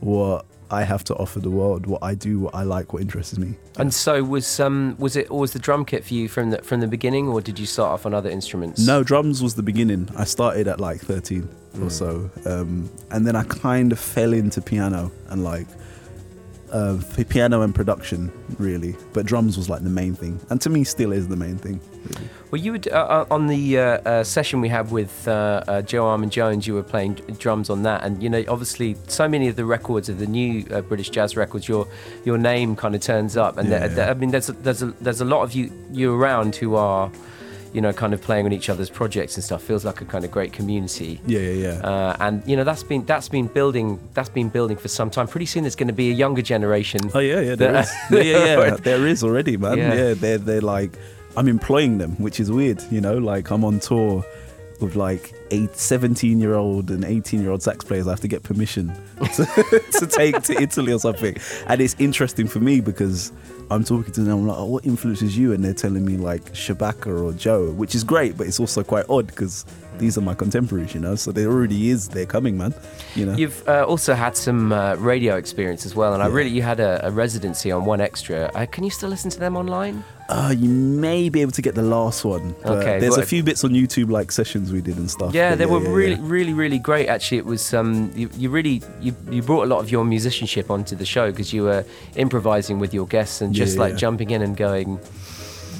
what 0.00 0.46
I 0.70 0.84
have 0.84 1.02
to 1.04 1.14
offer 1.16 1.40
the 1.40 1.50
world, 1.50 1.86
what 1.86 2.02
I 2.02 2.14
do, 2.14 2.40
what 2.40 2.54
I 2.54 2.62
like, 2.62 2.92
what 2.92 3.00
interests 3.00 3.38
me. 3.38 3.54
And 3.78 3.92
so 3.92 4.22
was 4.22 4.60
um 4.60 4.96
was 4.98 5.16
it 5.16 5.30
always 5.30 5.52
the 5.52 5.58
drum 5.58 5.84
kit 5.84 6.04
for 6.04 6.14
you 6.14 6.28
from 6.28 6.50
the 6.50 6.58
from 6.62 6.80
the 6.80 6.88
beginning, 6.88 7.28
or 7.28 7.40
did 7.40 7.58
you 7.58 7.66
start 7.66 7.92
off 7.92 8.06
on 8.06 8.14
other 8.14 8.30
instruments? 8.30 8.86
No, 8.86 9.02
drums 9.02 9.42
was 9.42 9.54
the 9.54 9.62
beginning. 9.62 10.08
I 10.16 10.24
started 10.24 10.68
at 10.68 10.80
like 10.80 11.00
13 11.00 11.48
or 11.82 11.90
so. 11.90 12.30
Um, 12.44 12.90
and 13.10 13.26
then 13.26 13.36
I 13.36 13.44
kind 13.44 13.92
of 13.92 13.98
fell 13.98 14.32
into 14.32 14.60
piano 14.60 15.12
and 15.28 15.44
like 15.44 15.66
uh, 16.72 17.00
piano 17.28 17.62
and 17.62 17.74
production, 17.74 18.30
really. 18.58 18.96
But 19.12 19.26
drums 19.26 19.56
was 19.56 19.68
like 19.68 19.82
the 19.82 19.90
main 19.90 20.14
thing. 20.14 20.40
And 20.50 20.60
to 20.60 20.70
me, 20.70 20.84
still 20.84 21.12
is 21.12 21.28
the 21.28 21.36
main 21.36 21.56
thing. 21.58 21.80
Really. 22.04 22.28
Well, 22.50 22.60
you 22.62 22.72
would 22.72 22.88
uh, 22.88 22.96
uh, 22.96 23.24
on 23.30 23.46
the 23.46 23.78
uh, 23.78 23.82
uh, 23.82 24.24
session 24.24 24.60
we 24.60 24.68
had 24.68 24.90
with 24.90 25.28
uh, 25.28 25.62
uh, 25.68 25.82
Joe 25.82 26.04
Armon-Jones. 26.04 26.66
You 26.66 26.74
were 26.74 26.82
playing 26.82 27.14
drums 27.38 27.68
on 27.70 27.82
that, 27.82 28.04
and 28.04 28.22
you 28.22 28.30
know, 28.30 28.42
obviously, 28.48 28.96
so 29.06 29.28
many 29.28 29.48
of 29.48 29.56
the 29.56 29.64
records 29.66 30.08
of 30.08 30.18
the 30.18 30.26
new 30.26 30.64
uh, 30.70 30.80
British 30.80 31.10
jazz 31.10 31.36
records, 31.36 31.68
your 31.68 31.86
your 32.24 32.38
name 32.38 32.74
kind 32.76 32.94
of 32.94 33.00
turns 33.02 33.36
up, 33.36 33.58
and 33.58 33.68
Yeah, 33.68 33.80
there- 33.80 33.88
yeah. 33.88 33.94
there- 33.94 34.10
I 34.10 34.14
mean, 34.14 34.30
there's 34.30 34.48
a, 34.48 34.52
there's 34.52 34.82
a, 34.82 34.86
there's 35.00 35.20
a 35.20 35.26
lot 35.26 35.42
of 35.42 35.52
you 35.52 35.70
you 35.92 36.14
around 36.14 36.56
who 36.56 36.74
are, 36.76 37.10
you 37.72 37.80
know, 37.80 37.92
kind 37.92 38.14
of 38.14 38.20
playing 38.20 38.46
on 38.46 38.52
each 38.52 38.68
other's 38.68 38.90
projects 38.90 39.36
and 39.36 39.44
stuff. 39.44 39.62
Feels 39.62 39.84
like 39.84 40.00
a 40.00 40.04
kind 40.04 40.24
of 40.24 40.30
great 40.30 40.52
community. 40.52 41.20
Yeah, 41.26 41.40
yeah, 41.40 41.52
yeah. 41.52 41.88
Uh, 41.88 42.16
and 42.20 42.42
you 42.46 42.56
know 42.56 42.64
that's 42.64 42.82
been 42.82 43.04
that's 43.04 43.28
been 43.28 43.46
building 43.46 44.00
that's 44.14 44.28
been 44.28 44.48
building 44.48 44.76
for 44.76 44.88
some 44.88 45.10
time. 45.10 45.26
Pretty 45.26 45.46
soon 45.46 45.64
there's 45.64 45.76
going 45.76 45.88
to 45.88 45.94
be 45.94 46.10
a 46.10 46.14
younger 46.14 46.42
generation. 46.42 47.00
Oh 47.14 47.18
yeah, 47.18 47.40
yeah, 47.40 47.54
there 47.54 47.76
is. 47.76 47.90
Yeah, 48.10 48.20
yeah, 48.20 48.44
yeah. 48.44 48.76
there 48.82 49.06
is 49.06 49.22
already, 49.22 49.56
man. 49.56 49.78
Yeah. 49.78 49.94
Yeah. 49.94 50.14
they're 50.14 50.38
they're 50.38 50.60
like 50.60 50.92
I'm 51.36 51.48
employing 51.48 51.98
them, 51.98 52.12
which 52.16 52.40
is 52.40 52.50
weird, 52.50 52.82
you 52.90 53.00
know. 53.00 53.18
Like 53.18 53.50
I'm 53.50 53.64
on 53.64 53.80
tour 53.80 54.24
with 54.80 54.96
like 54.96 55.34
eight, 55.50 55.76
17 55.76 56.40
year 56.40 56.54
old 56.54 56.90
and 56.90 57.04
18 57.04 57.40
year 57.40 57.50
old 57.50 57.62
sax 57.62 57.84
players. 57.84 58.06
I 58.06 58.10
have 58.10 58.20
to 58.20 58.28
get 58.28 58.42
permission 58.42 58.92
to, 59.34 59.44
to 59.98 60.06
take 60.06 60.42
to 60.42 60.60
Italy 60.60 60.92
or 60.92 60.98
something, 60.98 61.36
and 61.66 61.80
it's 61.80 61.96
interesting 61.98 62.48
for 62.48 62.60
me 62.60 62.80
because 62.80 63.32
I'm 63.70 63.84
talking 63.84 64.12
to 64.14 64.20
them. 64.22 64.38
I'm 64.38 64.46
like, 64.46 64.58
oh, 64.58 64.64
what 64.64 64.86
influences 64.86 65.36
you? 65.36 65.52
And 65.52 65.64
they're 65.64 65.74
telling 65.74 66.04
me 66.04 66.16
like 66.16 66.52
Shabaka 66.52 67.22
or 67.22 67.32
Joe, 67.32 67.70
which 67.72 67.94
is 67.94 68.04
great, 68.04 68.36
but 68.36 68.46
it's 68.46 68.60
also 68.60 68.82
quite 68.82 69.04
odd 69.08 69.26
because 69.26 69.66
these 69.98 70.16
are 70.16 70.20
my 70.20 70.34
contemporaries, 70.34 70.94
you 70.94 71.00
know. 71.00 71.16
So 71.16 71.32
there 71.32 71.48
already 71.48 71.90
is. 71.90 72.08
They're 72.08 72.26
coming, 72.26 72.56
man. 72.56 72.74
You 73.14 73.26
know. 73.26 73.36
You've 73.36 73.66
uh, 73.68 73.84
also 73.84 74.14
had 74.14 74.36
some 74.36 74.72
uh, 74.72 74.94
radio 74.94 75.36
experience 75.36 75.84
as 75.84 75.94
well, 75.94 76.14
and 76.14 76.22
I 76.22 76.26
really 76.26 76.50
you 76.50 76.62
had 76.62 76.80
a, 76.80 77.06
a 77.06 77.10
residency 77.10 77.70
on 77.70 77.84
1Xtra. 77.84 78.50
Uh, 78.54 78.66
can 78.66 78.84
you 78.84 78.90
still 78.90 79.08
listen 79.08 79.30
to 79.30 79.38
them 79.38 79.56
online? 79.56 80.04
Uh, 80.28 80.54
you 80.54 80.68
may 80.68 81.30
be 81.30 81.40
able 81.40 81.52
to 81.52 81.62
get 81.62 81.74
the 81.74 81.82
last 81.82 82.22
one. 82.22 82.54
Okay, 82.66 82.98
There's 83.00 83.16
a 83.16 83.24
few 83.24 83.42
bits 83.42 83.64
on 83.64 83.70
YouTube, 83.70 84.10
like 84.10 84.30
sessions 84.30 84.70
we 84.70 84.82
did 84.82 84.98
and 84.98 85.10
stuff. 85.10 85.32
Yeah, 85.34 85.54
they 85.54 85.64
were 85.64 85.80
yeah, 85.82 85.88
really, 85.88 86.14
yeah. 86.16 86.20
really, 86.20 86.52
really 86.52 86.78
great. 86.78 87.08
Actually, 87.08 87.38
it 87.38 87.46
was 87.46 87.72
um, 87.72 88.12
you, 88.14 88.28
you 88.36 88.50
really 88.50 88.82
you, 89.00 89.16
you 89.30 89.40
brought 89.40 89.62
a 89.64 89.66
lot 89.66 89.78
of 89.78 89.90
your 89.90 90.04
musicianship 90.04 90.70
onto 90.70 90.94
the 90.96 91.06
show 91.06 91.30
because 91.30 91.54
you 91.54 91.62
were 91.62 91.82
improvising 92.16 92.78
with 92.78 92.92
your 92.92 93.06
guests 93.06 93.40
and 93.40 93.56
Yeah, 93.56 93.64
just 93.64 93.78
like 93.78 93.92
yeah. 93.92 93.98
jumping 93.98 94.28
in 94.30 94.42
and 94.42 94.54
going, 94.54 95.00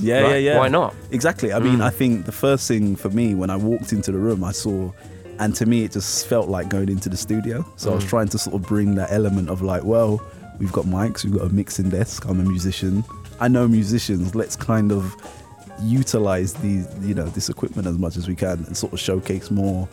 Yeah, 0.01 0.21
Right, 0.23 0.31
yeah, 0.43 0.53
yeah. 0.53 0.59
why 0.59 0.69
not? 0.69 0.95
Exactly. 1.11 1.53
I 1.53 1.59
mean, 1.59 1.79
Mm. 1.81 1.83
I 1.85 1.91
think 1.91 2.25
the 2.25 2.33
first 2.33 2.67
thing 2.69 2.97
for 2.97 3.11
me 3.11 3.35
when 3.35 3.51
I 3.51 3.57
walked 3.57 3.93
into 3.93 4.13
the 4.13 4.19
room, 4.19 4.43
I 4.45 4.53
saw, 4.53 4.93
and 5.39 5.55
to 5.57 5.67
me, 5.67 5.85
it 5.85 5.93
just 5.93 6.27
felt 6.27 6.49
like 6.49 6.71
going 6.71 6.89
into 6.89 7.11
the 7.11 7.19
studio. 7.19 7.67
So 7.77 7.91
I 7.93 7.97
was 7.97 8.05
Mm. 8.05 8.09
trying 8.09 8.29
to 8.29 8.39
sort 8.39 8.55
of 8.57 8.63
bring 8.63 8.95
that 8.95 9.13
element 9.13 9.51
of 9.51 9.61
like, 9.61 9.85
well, 9.85 10.23
we've 10.59 10.73
got 10.73 10.87
mics, 10.87 11.23
we've 11.25 11.35
got 11.35 11.43
a 11.51 11.53
mixing 11.53 11.91
desk. 11.91 12.25
I'm 12.27 12.41
a 12.41 12.45
musician. 12.45 13.05
I 13.41 13.49
know 13.49 13.69
musicians. 13.69 14.35
Let's 14.35 14.57
kind 14.57 14.93
of 14.93 15.15
utilize 15.81 16.55
these, 16.55 16.87
you 17.01 17.15
know, 17.15 17.27
this 17.27 17.49
equipment 17.49 17.87
as 17.87 17.97
much 17.99 18.17
as 18.17 18.27
we 18.29 18.35
can 18.35 18.65
and 18.67 18.77
sort 18.77 18.93
of 18.93 19.01
showcase 19.01 19.51
more 19.51 19.89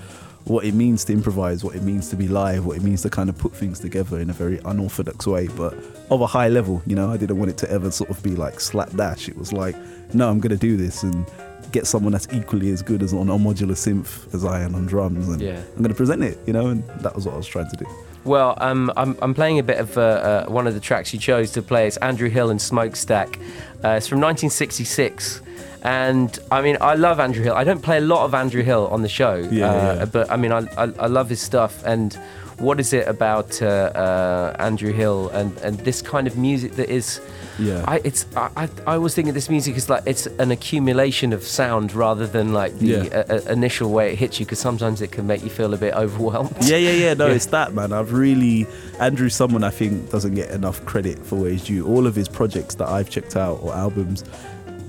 what 0.45 0.63
it 0.63 0.75
means 0.75 1.03
to 1.05 1.13
improvise, 1.13 1.63
what 1.63 1.75
it 1.75 1.81
means 1.81 2.09
to 2.09 2.15
be 2.15 2.27
live, 2.27 2.65
what 2.65 2.77
it 2.77 2.83
means 2.83 3.01
to 3.01 3.09
kind 3.09 3.29
of 3.29 3.37
put 3.37 3.55
things 3.55 3.79
together 3.79 4.19
in 4.19 4.29
a 4.29 4.33
very 4.33 4.59
unorthodox 4.65 5.25
way, 5.25 5.47
but 5.47 5.73
of 6.11 6.21
a 6.21 6.27
high 6.27 6.49
level. 6.49 6.83
You 6.85 6.95
know, 6.95 7.09
I 7.11 7.17
didn't 7.17 7.37
want 7.37 7.49
it 7.49 7.57
to 7.59 7.71
ever 7.71 7.89
sort 7.89 8.11
of 8.11 8.21
be 8.21 8.35
like 8.35 8.59
slapdash. 8.59 9.27
It 9.27 9.37
was 9.37 9.51
like, 9.51 9.75
no, 10.13 10.29
I'm 10.29 10.39
going 10.39 10.51
to 10.51 10.57
do 10.57 10.77
this 10.77 11.01
and 11.01 11.25
get 11.71 11.87
someone 11.87 12.11
that's 12.11 12.27
equally 12.31 12.69
as 12.69 12.83
good 12.83 13.01
as 13.01 13.11
on 13.11 13.27
a 13.29 13.33
modular 13.37 13.71
synth 13.71 14.31
as 14.35 14.45
I 14.45 14.61
am 14.61 14.75
on 14.75 14.85
drums, 14.85 15.27
and 15.29 15.41
Yeah. 15.41 15.59
I'm 15.59 15.77
going 15.79 15.89
to 15.89 15.95
present 15.95 16.23
it. 16.23 16.37
You 16.45 16.53
know, 16.53 16.67
and 16.67 16.87
that 17.01 17.15
was 17.15 17.25
what 17.25 17.33
I 17.33 17.37
was 17.37 17.47
trying 17.47 17.69
to 17.71 17.77
do. 17.77 17.85
Well, 18.25 18.57
um, 18.59 18.91
I'm, 18.97 19.15
I'm 19.21 19.33
playing 19.33 19.59
a 19.59 19.63
bit 19.63 19.77
of 19.77 19.97
uh, 19.97 20.01
uh, 20.01 20.45
one 20.47 20.65
of 20.67 20.73
the 20.73 20.79
tracks 20.79 21.13
you 21.13 21.19
chose 21.19 21.51
to 21.51 21.61
play. 21.61 21.87
It's 21.87 21.97
Andrew 21.97 22.29
Hill 22.29 22.49
and 22.49 22.59
Smokestack. 22.61 23.37
Uh, 23.83 23.89
it's 23.89 24.07
from 24.07 24.19
1966. 24.19 25.41
And 25.83 26.37
I 26.51 26.61
mean, 26.63 26.77
I 26.81 26.95
love 26.95 27.19
Andrew 27.19 27.43
Hill. 27.43 27.53
I 27.53 27.63
don't 27.63 27.81
play 27.83 27.97
a 27.97 28.01
lot 28.01 28.25
of 28.25 28.33
Andrew 28.33 28.63
Hill 28.63 28.87
on 28.87 29.03
the 29.03 29.09
show, 29.09 29.35
Yeah, 29.51 29.69
uh, 29.69 29.95
yeah. 29.99 30.05
but 30.05 30.31
I 30.31 30.37
mean, 30.37 30.51
I, 30.51 30.61
I, 30.75 30.83
I 30.99 31.05
love 31.05 31.29
his 31.29 31.39
stuff. 31.39 31.83
And 31.85 32.17
what 32.57 32.79
is 32.79 32.93
it 32.93 33.07
about 33.07 33.61
uh, 33.61 33.65
uh, 33.65 34.55
Andrew 34.59 34.93
Hill 34.93 35.29
and, 35.29 35.55
and 35.57 35.77
this 35.79 36.01
kind 36.01 36.25
of 36.27 36.37
music 36.37 36.73
that 36.73 36.89
is? 36.89 37.19
Yeah. 37.57 37.83
I, 37.87 38.01
it's 38.03 38.25
I, 38.35 38.49
I, 38.57 38.69
I 38.85 38.95
always 38.95 39.15
think 39.15 39.29
of 39.29 39.33
this 39.33 39.49
music 39.49 39.77
as 39.77 39.89
like 39.89 40.03
it's 40.05 40.25
an 40.27 40.51
accumulation 40.51 41.31
of 41.31 41.43
sound 41.43 41.93
rather 41.93 42.27
than 42.27 42.51
like 42.53 42.77
the 42.79 42.85
Yeah. 42.87 42.97
uh, 43.29 43.35
uh, 43.35 43.51
initial 43.51 43.91
way 43.91 44.11
it 44.13 44.19
hits 44.19 44.39
you 44.39 44.45
because 44.45 44.59
sometimes 44.59 45.01
it 45.01 45.11
can 45.11 45.25
make 45.25 45.41
you 45.43 45.49
feel 45.49 45.73
a 45.73 45.77
bit 45.77 45.93
overwhelmed. 45.93 46.53
Yeah, 46.61 46.75
yeah, 46.77 46.91
yeah. 46.91 47.13
No, 47.13 47.27
Yeah. 47.29 47.33
it's 47.35 47.45
that 47.47 47.73
man. 47.73 47.93
I've 47.93 48.11
really 48.13 48.67
Andrew's 48.99 49.35
someone 49.35 49.63
I 49.63 49.69
think 49.69 50.09
doesn't 50.11 50.35
get 50.35 50.49
enough 50.51 50.83
credit 50.85 51.19
for 51.25 51.35
where 51.37 51.51
he's 51.51 51.63
due. 51.63 51.85
All 51.87 52.07
of 52.07 52.15
his 52.15 52.27
projects 52.27 52.75
that 52.75 52.89
I've 52.89 53.09
checked 53.09 53.35
out 53.37 53.59
or 53.63 53.73
albums 53.73 54.23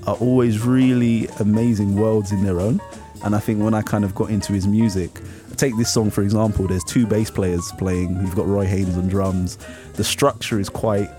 are 0.05 0.15
always 0.15 0.59
really 0.65 1.27
amazing 1.39 1.95
worlds 1.95 2.31
in 2.31 2.43
their 2.43 2.59
own. 2.59 2.79
And 3.23 3.33
I 3.35 3.39
think 3.39 3.61
when 3.63 3.73
I 3.73 3.81
kind 3.81 4.03
of 4.03 4.13
got 4.13 4.29
into 4.29 4.53
his 4.53 4.67
music, 4.67 5.21
take 5.57 5.75
this 5.77 5.93
song 5.93 6.09
for 6.09 6.21
example. 6.21 6.67
There's 6.67 6.83
two 6.83 7.05
bass 7.05 7.29
players 7.29 7.71
playing. 7.77 8.15
You've 8.21 8.35
got 8.35 8.47
Roy 8.47 8.65
Haynes 8.65 8.97
on 8.97 9.07
drums. 9.07 9.57
The 9.93 10.03
structure 10.03 10.59
is 10.59 10.69
quite 10.69 11.09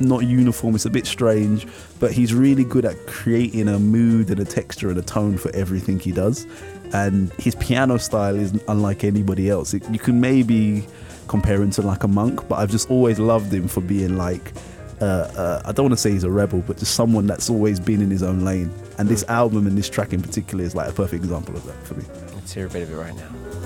not 0.00 0.24
uniform. 0.24 0.74
It's 0.74 0.84
a 0.84 0.90
bit 0.90 1.06
strange, 1.06 1.66
but 2.00 2.12
he's 2.12 2.34
really 2.34 2.64
good 2.64 2.84
at 2.84 3.06
creating 3.06 3.68
a 3.68 3.78
mood 3.78 4.30
and 4.30 4.40
a 4.40 4.44
texture 4.44 4.90
and 4.90 4.98
a 4.98 5.02
tone 5.02 5.38
for 5.38 5.54
everything 5.54 5.98
he 5.98 6.12
does. 6.12 6.46
And 6.92 7.32
his 7.34 7.54
piano 7.54 7.98
style 7.98 8.36
is 8.36 8.60
unlike 8.68 9.04
anybody 9.04 9.50
else. 9.50 9.74
It, 9.74 9.88
you 9.90 9.98
can 9.98 10.20
maybe 10.20 10.86
compare 11.28 11.60
him 11.60 11.70
to 11.72 11.82
like 11.82 12.04
a 12.04 12.08
monk, 12.08 12.46
but 12.48 12.56
I've 12.56 12.70
just 12.70 12.90
always 12.90 13.18
loved 13.18 13.52
him 13.52 13.68
for 13.68 13.80
being 13.80 14.16
like. 14.16 14.52
Uh, 14.98 15.04
uh, 15.36 15.62
I 15.66 15.72
don't 15.72 15.84
want 15.84 15.92
to 15.92 15.98
say 15.98 16.10
he's 16.10 16.24
a 16.24 16.30
rebel, 16.30 16.64
but 16.66 16.78
just 16.78 16.94
someone 16.94 17.26
that's 17.26 17.50
always 17.50 17.78
been 17.78 18.00
in 18.00 18.10
his 18.10 18.22
own 18.22 18.46
lane. 18.46 18.72
And 18.96 19.10
this 19.10 19.24
album 19.24 19.66
and 19.66 19.76
this 19.76 19.90
track 19.90 20.14
in 20.14 20.22
particular 20.22 20.64
is 20.64 20.74
like 20.74 20.88
a 20.88 20.92
perfect 20.92 21.22
example 21.22 21.54
of 21.54 21.66
that 21.66 21.76
for 21.86 21.94
me. 21.96 22.04
Let's 22.34 22.54
hear 22.54 22.66
a 22.66 22.70
bit 22.70 22.84
of 22.84 22.92
it 22.92 22.96
right 22.96 23.14
now. 23.14 23.65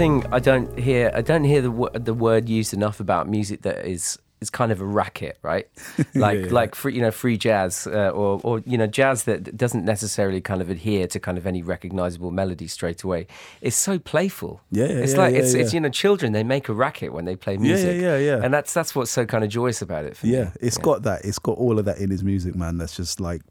Thing 0.00 0.24
I 0.32 0.38
don't 0.38 0.78
hear, 0.78 1.12
I 1.14 1.20
don't 1.20 1.44
hear 1.44 1.60
the 1.60 1.90
the 1.94 2.14
word 2.14 2.48
used 2.48 2.72
enough 2.72 3.00
about 3.00 3.28
music 3.28 3.60
that 3.62 3.84
is 3.84 4.18
is 4.40 4.48
kind 4.48 4.72
of 4.72 4.80
a 4.80 4.84
racket, 4.86 5.36
right? 5.42 5.68
Like 6.14 6.40
yeah. 6.46 6.58
like 6.60 6.74
free 6.74 6.94
you 6.94 7.02
know 7.02 7.10
free 7.10 7.36
jazz 7.36 7.86
uh, 7.86 8.08
or 8.20 8.40
or 8.42 8.60
you 8.60 8.78
know 8.78 8.86
jazz 8.86 9.24
that 9.24 9.54
doesn't 9.56 9.84
necessarily 9.84 10.40
kind 10.40 10.62
of 10.62 10.70
adhere 10.70 11.06
to 11.08 11.20
kind 11.20 11.36
of 11.36 11.46
any 11.46 11.62
recognizable 11.62 12.30
melody 12.30 12.66
straight 12.66 13.02
away. 13.02 13.26
It's 13.60 13.76
so 13.76 13.98
playful. 13.98 14.62
Yeah, 14.70 14.86
yeah, 14.86 15.02
It's 15.04 15.12
yeah, 15.12 15.18
like 15.22 15.32
yeah, 15.34 15.40
it's 15.40 15.52
it's 15.52 15.72
yeah. 15.72 15.76
you 15.76 15.80
know 15.82 15.90
children 15.90 16.32
they 16.32 16.44
make 16.44 16.70
a 16.70 16.72
racket 16.72 17.12
when 17.12 17.26
they 17.26 17.36
play 17.36 17.54
Yeah, 17.54 17.60
yeah, 17.60 17.74
music. 17.74 18.00
yeah, 18.00 18.16
yeah. 18.28 18.44
And 18.44 18.54
that's 18.54 18.72
that's 18.72 18.94
what's 18.94 19.10
so 19.10 19.26
kind 19.26 19.44
of 19.44 19.50
joyous 19.50 19.82
about 19.82 20.06
it. 20.06 20.16
For 20.16 20.26
me. 20.26 20.32
Yeah, 20.32 20.50
it's 20.62 20.78
got 20.78 21.02
that. 21.02 21.18
It's 21.28 21.38
got 21.38 21.58
all 21.58 21.78
of 21.78 21.84
that 21.84 21.98
in 21.98 22.08
his 22.10 22.22
music, 22.24 22.54
man. 22.54 22.78
That's 22.78 22.96
just 22.96 23.20
like, 23.20 23.42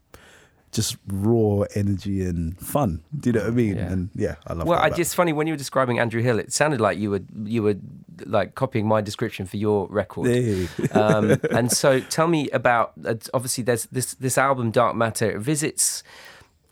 just 0.72 0.96
raw 1.08 1.64
energy 1.74 2.22
and 2.24 2.58
fun. 2.60 3.02
Do 3.18 3.30
you 3.30 3.32
know 3.32 3.40
what 3.40 3.48
I 3.48 3.54
mean? 3.54 3.76
Yeah. 3.76 3.92
And 3.92 4.10
yeah, 4.14 4.34
I 4.46 4.54
love. 4.54 4.66
Well, 4.66 4.78
that 4.78 4.92
I 4.92 4.96
just 4.96 5.14
funny 5.14 5.32
when 5.32 5.46
you 5.46 5.52
were 5.52 5.58
describing 5.58 5.98
Andrew 5.98 6.22
Hill, 6.22 6.38
it 6.38 6.52
sounded 6.52 6.80
like 6.80 6.98
you 6.98 7.10
were 7.10 7.22
you 7.44 7.62
were 7.62 7.76
like 8.24 8.54
copying 8.54 8.86
my 8.86 9.00
description 9.00 9.46
for 9.46 9.56
your 9.56 9.88
record. 9.88 10.28
Yeah. 10.28 10.66
um, 10.92 11.40
and 11.50 11.70
so, 11.72 12.00
tell 12.00 12.28
me 12.28 12.48
about. 12.50 12.92
Uh, 13.04 13.14
obviously, 13.34 13.64
there's 13.64 13.86
this 13.86 14.14
this 14.14 14.38
album, 14.38 14.70
Dark 14.70 14.96
Matter. 14.96 15.30
It 15.30 15.40
visits. 15.40 16.02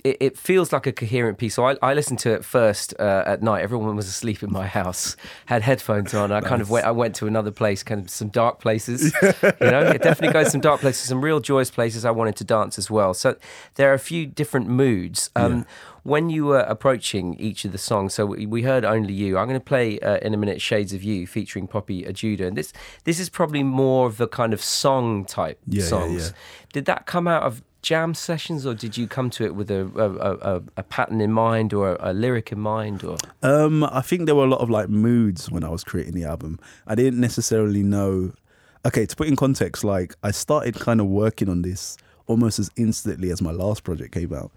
It, 0.05 0.17
it 0.21 0.39
feels 0.39 0.73
like 0.73 0.87
a 0.87 0.93
coherent 0.93 1.39
piece. 1.39 1.55
So 1.57 1.67
I, 1.67 1.77
I 1.83 1.93
listened 1.93 2.21
to 2.21 2.33
it 2.33 2.45
first 2.45 2.95
uh, 3.01 3.25
at 3.27 3.43
night. 3.43 3.63
Everyone 3.63 3.97
was 3.97 4.07
asleep 4.07 4.43
in 4.45 4.53
my 4.53 4.67
house. 4.67 5.17
Had 5.47 5.63
headphones 5.63 6.15
on. 6.15 6.31
I 6.31 6.41
kind 6.41 6.63
of 6.63 6.71
went. 6.71 6.87
I 6.87 6.93
went 6.93 7.17
to 7.17 7.27
another 7.27 7.51
place, 7.51 7.83
kind 7.83 8.01
of 8.03 8.09
some 8.09 8.29
dark 8.29 8.61
places. 8.61 9.13
you 9.23 9.53
know, 9.61 9.81
it 9.83 10.03
definitely 10.03 10.33
goes 10.33 10.53
some 10.53 10.61
dark 10.61 10.81
places, 10.81 11.09
some 11.09 11.21
real 11.25 11.41
joyous 11.41 11.71
places. 11.71 12.05
I 12.05 12.13
wanted 12.13 12.37
to 12.37 12.45
dance 12.45 12.79
as 12.79 12.91
well. 12.91 13.13
So 13.13 13.37
there 13.75 13.91
are 13.91 13.95
a 13.95 13.99
few 13.99 14.25
different 14.27 14.69
moods. 14.69 15.31
Um, 15.35 15.67
When 16.05 16.31
you 16.31 16.47
were 16.47 16.61
approaching 16.61 17.35
each 17.39 17.67
of 17.67 17.73
the 17.73 17.77
songs, 17.79 18.15
so 18.15 18.25
we, 18.25 18.47
we 18.47 18.63
heard 18.63 18.83
"Only 18.85 19.13
You." 19.13 19.37
I'm 19.37 19.47
going 19.47 19.61
to 19.61 19.65
play 19.65 19.99
uh, 20.01 20.17
in 20.19 20.33
a 20.33 20.39
minute 20.39 20.63
"Shades 20.63 20.95
of 20.95 21.03
You" 21.03 21.27
featuring 21.27 21.67
Poppy 21.67 22.05
Ajuda, 22.05 22.47
and 22.47 22.57
this 22.57 22.73
this 23.05 23.21
is 23.21 23.29
probably 23.29 23.63
more 23.63 24.07
of 24.07 24.17
the 24.17 24.27
kind 24.29 24.55
of 24.55 24.63
song 24.63 25.27
type 25.27 25.59
Yeah, 25.67 25.83
yeah, 25.83 25.89
songs. 25.89 26.29
yeah. 26.29 26.37
Did 26.73 26.85
that 26.87 27.05
come 27.05 27.29
out 27.29 27.43
of 27.43 27.63
jam 27.83 28.15
sessions, 28.15 28.67
or 28.67 28.75
did 28.75 28.97
you 28.97 29.07
come 29.07 29.31
to 29.31 29.45
it 29.45 29.55
with 29.55 29.71
a 29.71 29.83
a, 29.97 30.57
a, 30.57 30.63
a- 30.77 30.83
pattern 30.83 31.21
in 31.21 31.33
mind, 31.33 31.73
or 31.73 31.95
a, 31.97 32.11
a 32.11 32.13
lyric 32.13 32.53
in 32.53 32.61
mind, 32.61 33.05
or 33.05 33.17
Um, 33.43 33.85
I 33.85 34.01
think 34.01 34.27
there 34.27 34.35
were 34.35 34.45
a 34.45 34.49
lot 34.51 34.61
of 34.61 34.71
like 34.71 34.89
moods 34.89 35.51
when 35.51 35.65
I 35.65 35.69
was 35.69 35.85
creating 35.85 36.15
the 36.15 36.25
album. 36.25 36.59
I 36.87 36.95
didn't 36.95 37.21
necessarily 37.21 37.83
know. 37.83 38.33
Okay, 38.87 39.07
to 39.07 39.17
put 39.17 39.27
in 39.29 39.37
context, 39.37 39.85
like 39.85 40.15
I 40.23 40.31
started 40.31 40.75
kind 40.77 41.01
of 41.01 41.07
working 41.07 41.49
on 41.49 41.63
this 41.63 41.97
almost 42.27 42.59
as 42.59 42.71
instantly 42.77 43.31
as 43.31 43.41
my 43.43 43.51
last 43.53 43.85
project 43.85 44.13
came 44.13 44.33
out, 44.33 44.51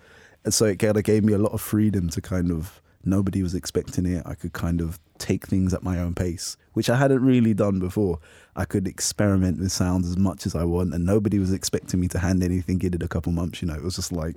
and 0.43 0.53
so 0.53 0.65
it 0.65 0.79
kind 0.79 0.97
of 0.97 1.03
gave 1.03 1.23
me 1.23 1.33
a 1.33 1.37
lot 1.39 1.53
of 1.53 1.61
freedom 1.61 2.09
to 2.09 2.21
kind 2.21 2.51
of. 2.51 2.81
Nobody 3.03 3.41
was 3.43 3.55
expecting 3.55 4.05
it. 4.05 4.23
I 4.25 4.35
could 4.35 4.53
kind 4.53 4.81
of 4.81 4.99
take 5.17 5.47
things 5.47 5.73
at 5.73 5.83
my 5.83 5.99
own 5.99 6.15
pace, 6.15 6.57
which 6.73 6.89
I 6.89 6.97
hadn't 6.97 7.23
really 7.23 7.53
done 7.53 7.79
before. 7.79 8.19
I 8.55 8.65
could 8.65 8.87
experiment 8.87 9.59
with 9.59 9.71
sounds 9.71 10.07
as 10.09 10.17
much 10.17 10.45
as 10.45 10.55
I 10.55 10.63
want, 10.63 10.93
and 10.93 11.05
nobody 11.05 11.39
was 11.39 11.53
expecting 11.53 11.99
me 11.99 12.07
to 12.09 12.19
hand 12.19 12.43
anything 12.43 12.81
in 12.81 13.01
a 13.01 13.07
couple 13.07 13.31
months. 13.31 13.61
You 13.61 13.67
know, 13.67 13.75
it 13.75 13.83
was 13.83 13.95
just 13.95 14.11
like, 14.11 14.35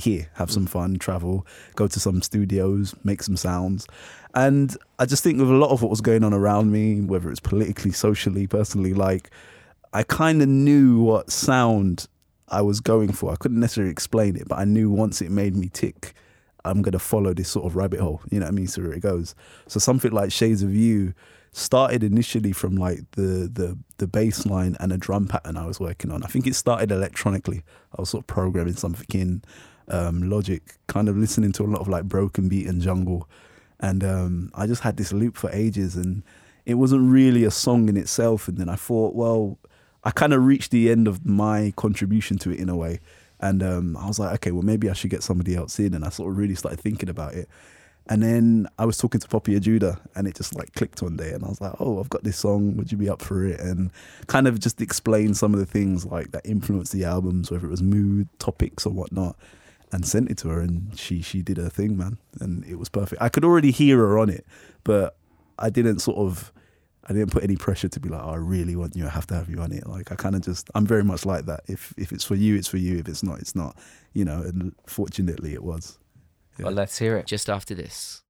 here, 0.00 0.30
have 0.34 0.50
some 0.50 0.66
fun, 0.66 0.96
travel, 0.96 1.46
go 1.76 1.86
to 1.86 2.00
some 2.00 2.22
studios, 2.22 2.94
make 3.04 3.22
some 3.22 3.36
sounds. 3.36 3.86
And 4.34 4.76
I 4.98 5.06
just 5.06 5.22
think 5.22 5.38
with 5.38 5.50
a 5.50 5.54
lot 5.54 5.70
of 5.70 5.82
what 5.82 5.90
was 5.90 6.00
going 6.00 6.24
on 6.24 6.32
around 6.32 6.72
me, 6.72 7.00
whether 7.00 7.30
it's 7.30 7.40
politically, 7.40 7.92
socially, 7.92 8.46
personally, 8.46 8.94
like 8.94 9.30
I 9.92 10.02
kind 10.02 10.40
of 10.42 10.48
knew 10.48 11.02
what 11.02 11.30
sound 11.30 12.06
I 12.48 12.62
was 12.62 12.80
going 12.80 13.12
for. 13.12 13.32
I 13.32 13.36
couldn't 13.36 13.60
necessarily 13.60 13.92
explain 13.92 14.36
it, 14.36 14.48
but 14.48 14.58
I 14.58 14.64
knew 14.64 14.90
once 14.90 15.20
it 15.20 15.30
made 15.30 15.56
me 15.56 15.68
tick, 15.68 16.14
I'm 16.64 16.82
going 16.82 16.92
to 16.92 16.98
follow 16.98 17.34
this 17.34 17.48
sort 17.48 17.66
of 17.66 17.76
rabbit 17.76 18.00
hole. 18.00 18.20
You 18.30 18.40
know 18.40 18.46
what 18.46 18.52
I 18.52 18.54
mean? 18.54 18.66
So 18.66 18.82
where 18.82 18.92
it 18.92 19.00
goes. 19.00 19.34
So 19.66 19.80
something 19.80 20.12
like 20.12 20.32
Shades 20.32 20.62
of 20.62 20.74
You 20.74 21.14
started 21.52 22.04
initially 22.04 22.52
from 22.52 22.76
like 22.76 23.00
the 23.12 23.50
the 23.52 23.76
the 23.98 24.06
bass 24.06 24.46
line 24.46 24.76
and 24.78 24.92
a 24.92 24.96
drum 24.96 25.26
pattern 25.26 25.56
I 25.56 25.66
was 25.66 25.80
working 25.80 26.10
on. 26.10 26.22
I 26.22 26.28
think 26.28 26.46
it 26.46 26.54
started 26.54 26.92
electronically. 26.92 27.62
I 27.96 28.00
was 28.00 28.10
sort 28.10 28.22
of 28.22 28.26
programming 28.26 28.76
something 28.76 29.20
in 29.20 29.42
um, 29.88 30.30
Logic, 30.30 30.62
kind 30.86 31.08
of 31.08 31.16
listening 31.16 31.52
to 31.52 31.64
a 31.64 31.66
lot 31.66 31.80
of 31.80 31.88
like 31.88 32.04
broken 32.04 32.48
beat 32.48 32.66
and 32.66 32.80
jungle, 32.80 33.28
and 33.80 34.04
um, 34.04 34.50
I 34.54 34.66
just 34.66 34.82
had 34.82 34.96
this 34.96 35.12
loop 35.12 35.36
for 35.36 35.50
ages, 35.50 35.96
and 35.96 36.22
it 36.66 36.74
wasn't 36.74 37.10
really 37.10 37.44
a 37.44 37.50
song 37.50 37.88
in 37.88 37.96
itself. 37.96 38.46
And 38.46 38.58
then 38.58 38.68
I 38.68 38.76
thought, 38.76 39.14
well, 39.14 39.58
I 40.04 40.12
kind 40.12 40.32
of 40.32 40.44
reached 40.44 40.70
the 40.70 40.90
end 40.90 41.08
of 41.08 41.26
my 41.26 41.72
contribution 41.76 42.38
to 42.38 42.50
it 42.50 42.60
in 42.60 42.68
a 42.68 42.76
way. 42.76 43.00
And 43.40 43.62
um, 43.62 43.96
I 43.96 44.06
was 44.06 44.18
like, 44.18 44.34
okay, 44.34 44.50
well, 44.50 44.62
maybe 44.62 44.90
I 44.90 44.92
should 44.92 45.10
get 45.10 45.22
somebody 45.22 45.54
else 45.54 45.78
in. 45.78 45.94
And 45.94 46.04
I 46.04 46.10
sort 46.10 46.30
of 46.30 46.38
really 46.38 46.54
started 46.54 46.80
thinking 46.80 47.08
about 47.08 47.34
it. 47.34 47.48
And 48.06 48.22
then 48.22 48.66
I 48.78 48.86
was 48.86 48.98
talking 48.98 49.20
to 49.20 49.28
Poppy 49.28 49.58
Ajuda 49.58 50.00
and 50.16 50.26
it 50.26 50.34
just 50.34 50.54
like 50.54 50.74
clicked 50.74 51.00
one 51.00 51.16
day. 51.16 51.30
And 51.30 51.44
I 51.44 51.48
was 51.48 51.60
like, 51.60 51.74
oh, 51.78 52.00
I've 52.00 52.10
got 52.10 52.24
this 52.24 52.36
song. 52.36 52.76
Would 52.76 52.90
you 52.90 52.98
be 52.98 53.08
up 53.08 53.22
for 53.22 53.44
it? 53.46 53.60
And 53.60 53.90
kind 54.26 54.48
of 54.48 54.58
just 54.58 54.80
explain 54.80 55.32
some 55.34 55.54
of 55.54 55.60
the 55.60 55.66
things 55.66 56.04
like 56.04 56.32
that 56.32 56.44
influenced 56.44 56.92
the 56.92 57.04
albums, 57.04 57.50
whether 57.50 57.66
it 57.66 57.70
was 57.70 57.82
mood, 57.82 58.28
topics, 58.38 58.84
or 58.84 58.92
whatnot. 58.92 59.36
And 59.92 60.06
sent 60.06 60.30
it 60.30 60.38
to 60.38 60.48
her, 60.50 60.60
and 60.60 60.96
she 60.96 61.20
she 61.20 61.42
did 61.42 61.56
her 61.56 61.68
thing, 61.68 61.96
man, 61.96 62.18
and 62.40 62.64
it 62.64 62.76
was 62.76 62.88
perfect. 62.88 63.20
I 63.20 63.28
could 63.28 63.44
already 63.44 63.72
hear 63.72 63.98
her 63.98 64.20
on 64.20 64.30
it, 64.30 64.46
but 64.84 65.16
I 65.58 65.68
didn't 65.68 65.98
sort 65.98 66.18
of 66.18 66.52
I 67.10 67.12
didn't 67.12 67.32
put 67.32 67.42
any 67.42 67.56
pressure 67.56 67.88
to 67.88 67.98
be 67.98 68.08
like, 68.08 68.22
oh, 68.22 68.30
I 68.30 68.36
really 68.36 68.76
want 68.76 68.94
you. 68.94 69.04
I 69.04 69.08
have 69.08 69.26
to 69.26 69.34
have 69.34 69.50
you 69.50 69.58
on 69.58 69.72
it. 69.72 69.84
Like 69.84 70.12
I 70.12 70.14
kind 70.14 70.36
of 70.36 70.42
just, 70.42 70.70
I'm 70.76 70.86
very 70.86 71.02
much 71.02 71.26
like 71.26 71.44
that. 71.46 71.62
If 71.66 71.92
if 71.96 72.12
it's 72.12 72.22
for 72.22 72.36
you, 72.36 72.54
it's 72.54 72.68
for 72.68 72.76
you. 72.76 72.98
If 72.98 73.08
it's 73.08 73.24
not, 73.24 73.40
it's 73.40 73.56
not. 73.56 73.76
You 74.12 74.24
know. 74.24 74.42
And 74.42 74.72
fortunately, 74.86 75.52
it 75.52 75.64
was. 75.64 75.98
Yeah. 76.56 76.66
well, 76.66 76.74
let's 76.74 76.96
hear 76.98 77.16
it 77.16 77.26
just 77.26 77.50
after 77.50 77.74
this. 77.74 78.22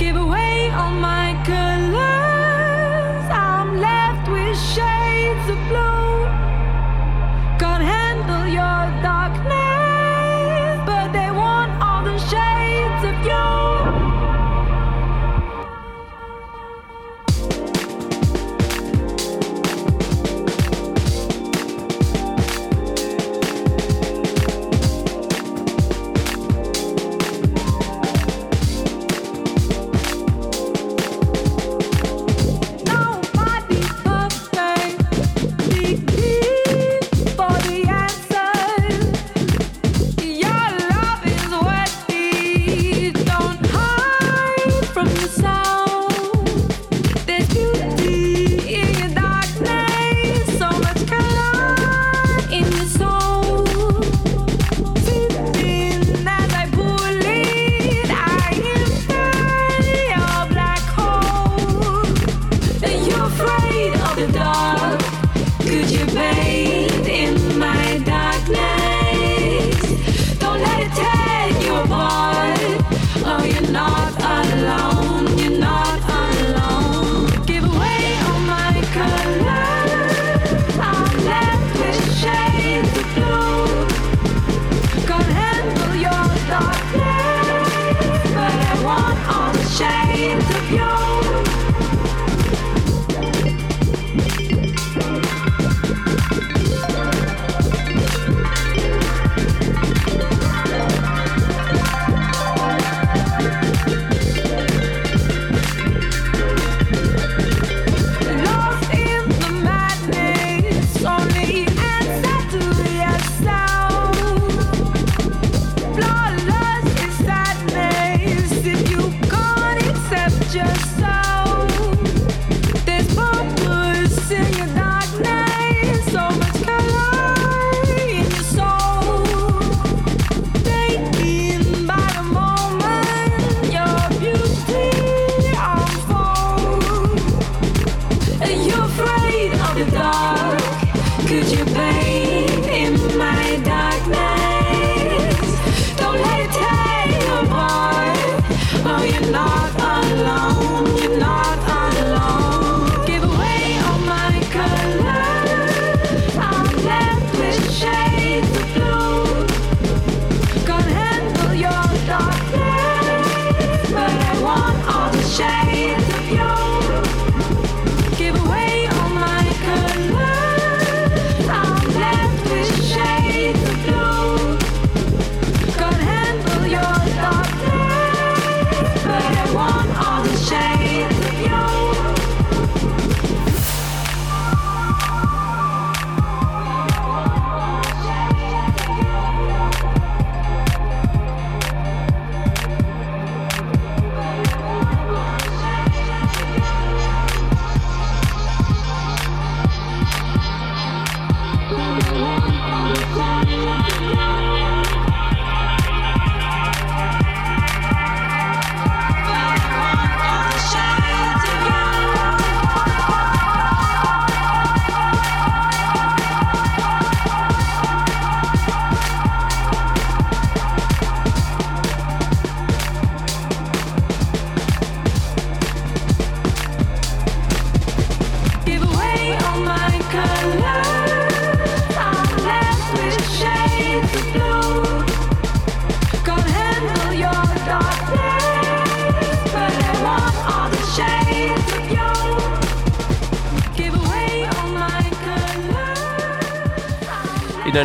Give 0.00 0.16
away 0.16 0.70
all 0.70 0.90
my 0.90 1.40
colors. 1.46 3.30
I'm 3.30 3.78
left 3.78 4.28
with 4.28 4.58
shades 4.58 5.48
of 5.48 5.68
blue. 5.68 6.03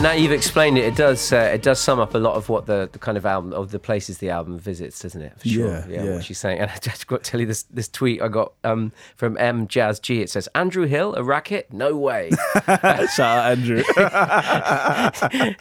Now 0.02 0.12
you've 0.14 0.32
explained 0.32 0.78
it, 0.78 0.86
it 0.86 0.96
does 0.96 1.32
uh, 1.34 1.52
it 1.54 1.62
does 1.62 1.80
sum 1.80 2.00
up 2.00 2.16
a 2.16 2.18
lot 2.18 2.36
of 2.36 2.48
what 2.50 2.66
the, 2.66 2.90
the 2.92 3.00
kind 3.00 3.18
of 3.18 3.26
album 3.26 3.54
of 3.54 3.72
the 3.72 3.80
places 3.80 4.20
the 4.20 4.30
album 4.30 4.58
visits, 4.60 5.00
doesn't 5.02 5.22
it? 5.22 5.34
For 5.40 5.48
sure. 5.48 5.68
Yeah, 5.90 6.04
yeah. 6.04 6.14
What 6.16 6.24
she's 6.24 6.38
saying, 6.38 6.60
and 6.60 6.70
I 6.76 6.78
just 6.78 7.08
got 7.08 7.24
to 7.24 7.32
tell 7.32 7.40
you 7.40 7.46
this 7.46 7.64
this 7.64 7.88
tweet 7.88 8.22
I 8.22 8.28
got 8.28 8.54
um, 8.64 8.92
from 9.16 9.38
M 9.38 9.68
Jazz 9.68 10.00
G. 10.00 10.22
It 10.22 10.30
says 10.30 10.48
Andrew 10.56 10.86
Hill 10.86 11.16
a 11.16 11.24
racket? 11.24 11.72
No 11.74 11.96
way. 11.98 12.32
Shout 12.66 13.20
out 13.20 13.52
Andrew. 13.52 13.84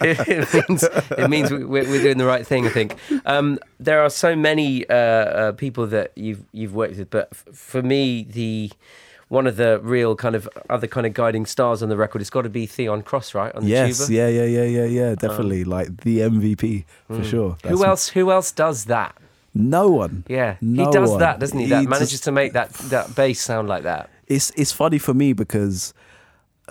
it 0.01 0.55
means, 0.69 0.83
it 0.83 1.31
means 1.31 1.51
we- 1.51 1.65
we're, 1.65 1.85
we're 1.89 2.03
doing 2.03 2.19
the 2.19 2.27
right 2.27 2.47
thing. 2.47 2.67
I 2.67 2.71
think 2.71 2.97
um, 3.27 3.59
there 3.81 4.03
are 4.03 4.11
so 4.11 4.35
many 4.37 4.89
uh, 4.89 4.95
uh, 4.95 5.53
people 5.53 5.87
that 5.89 6.13
you've 6.17 6.45
you've 6.53 6.75
worked 6.75 6.97
with, 6.97 7.11
but 7.11 7.29
f- 7.33 7.45
for 7.55 7.83
me, 7.83 8.25
the 8.25 8.71
one 9.29 9.47
of 9.47 9.57
the 9.57 9.79
real 9.81 10.17
kind 10.17 10.35
of 10.35 10.49
other 10.71 10.87
kind 10.87 11.07
of 11.07 11.13
guiding 11.15 11.45
stars 11.47 11.83
on 11.83 11.89
the 11.91 11.97
record 11.97 12.21
It's 12.23 12.31
got 12.31 12.43
to 12.43 12.49
be 12.49 12.67
Theon 12.67 13.03
Cross, 13.03 13.35
right? 13.35 13.55
On 13.55 13.63
the 13.63 13.69
yes, 13.69 13.99
tuba. 14.07 14.13
yeah, 14.13 14.29
yeah, 14.29 14.45
yeah, 14.45 14.65
yeah, 14.65 14.85
yeah. 14.85 15.15
Definitely, 15.15 15.65
like 15.65 15.99
the 16.03 16.21
MVP 16.21 16.85
for 17.09 17.23
sure. 17.25 17.51
Um, 17.51 17.57
hmm. 17.63 17.69
Who 17.69 17.85
else? 17.85 18.09
Who 18.09 18.31
else 18.33 18.51
does 18.53 18.87
that? 18.87 19.15
No 19.55 19.89
one. 19.91 20.25
Yeah, 20.29 20.57
No 20.61 20.87
he 20.87 20.91
does 20.93 21.11
one. 21.11 21.19
that, 21.21 21.41
doesn't 21.41 21.59
he? 21.59 21.67
That 21.67 21.81
He 21.81 21.87
manages 21.87 22.11
just- 22.13 22.25
to 22.25 22.33
make 22.33 22.53
that 22.55 22.73
that 22.91 23.15
bass 23.15 23.41
sound 23.41 23.69
like 23.69 23.83
that. 23.83 24.09
it's 24.27 24.51
it's 24.57 24.73
funny 24.73 24.99
for 24.99 25.15
me 25.15 25.33
because 25.33 25.93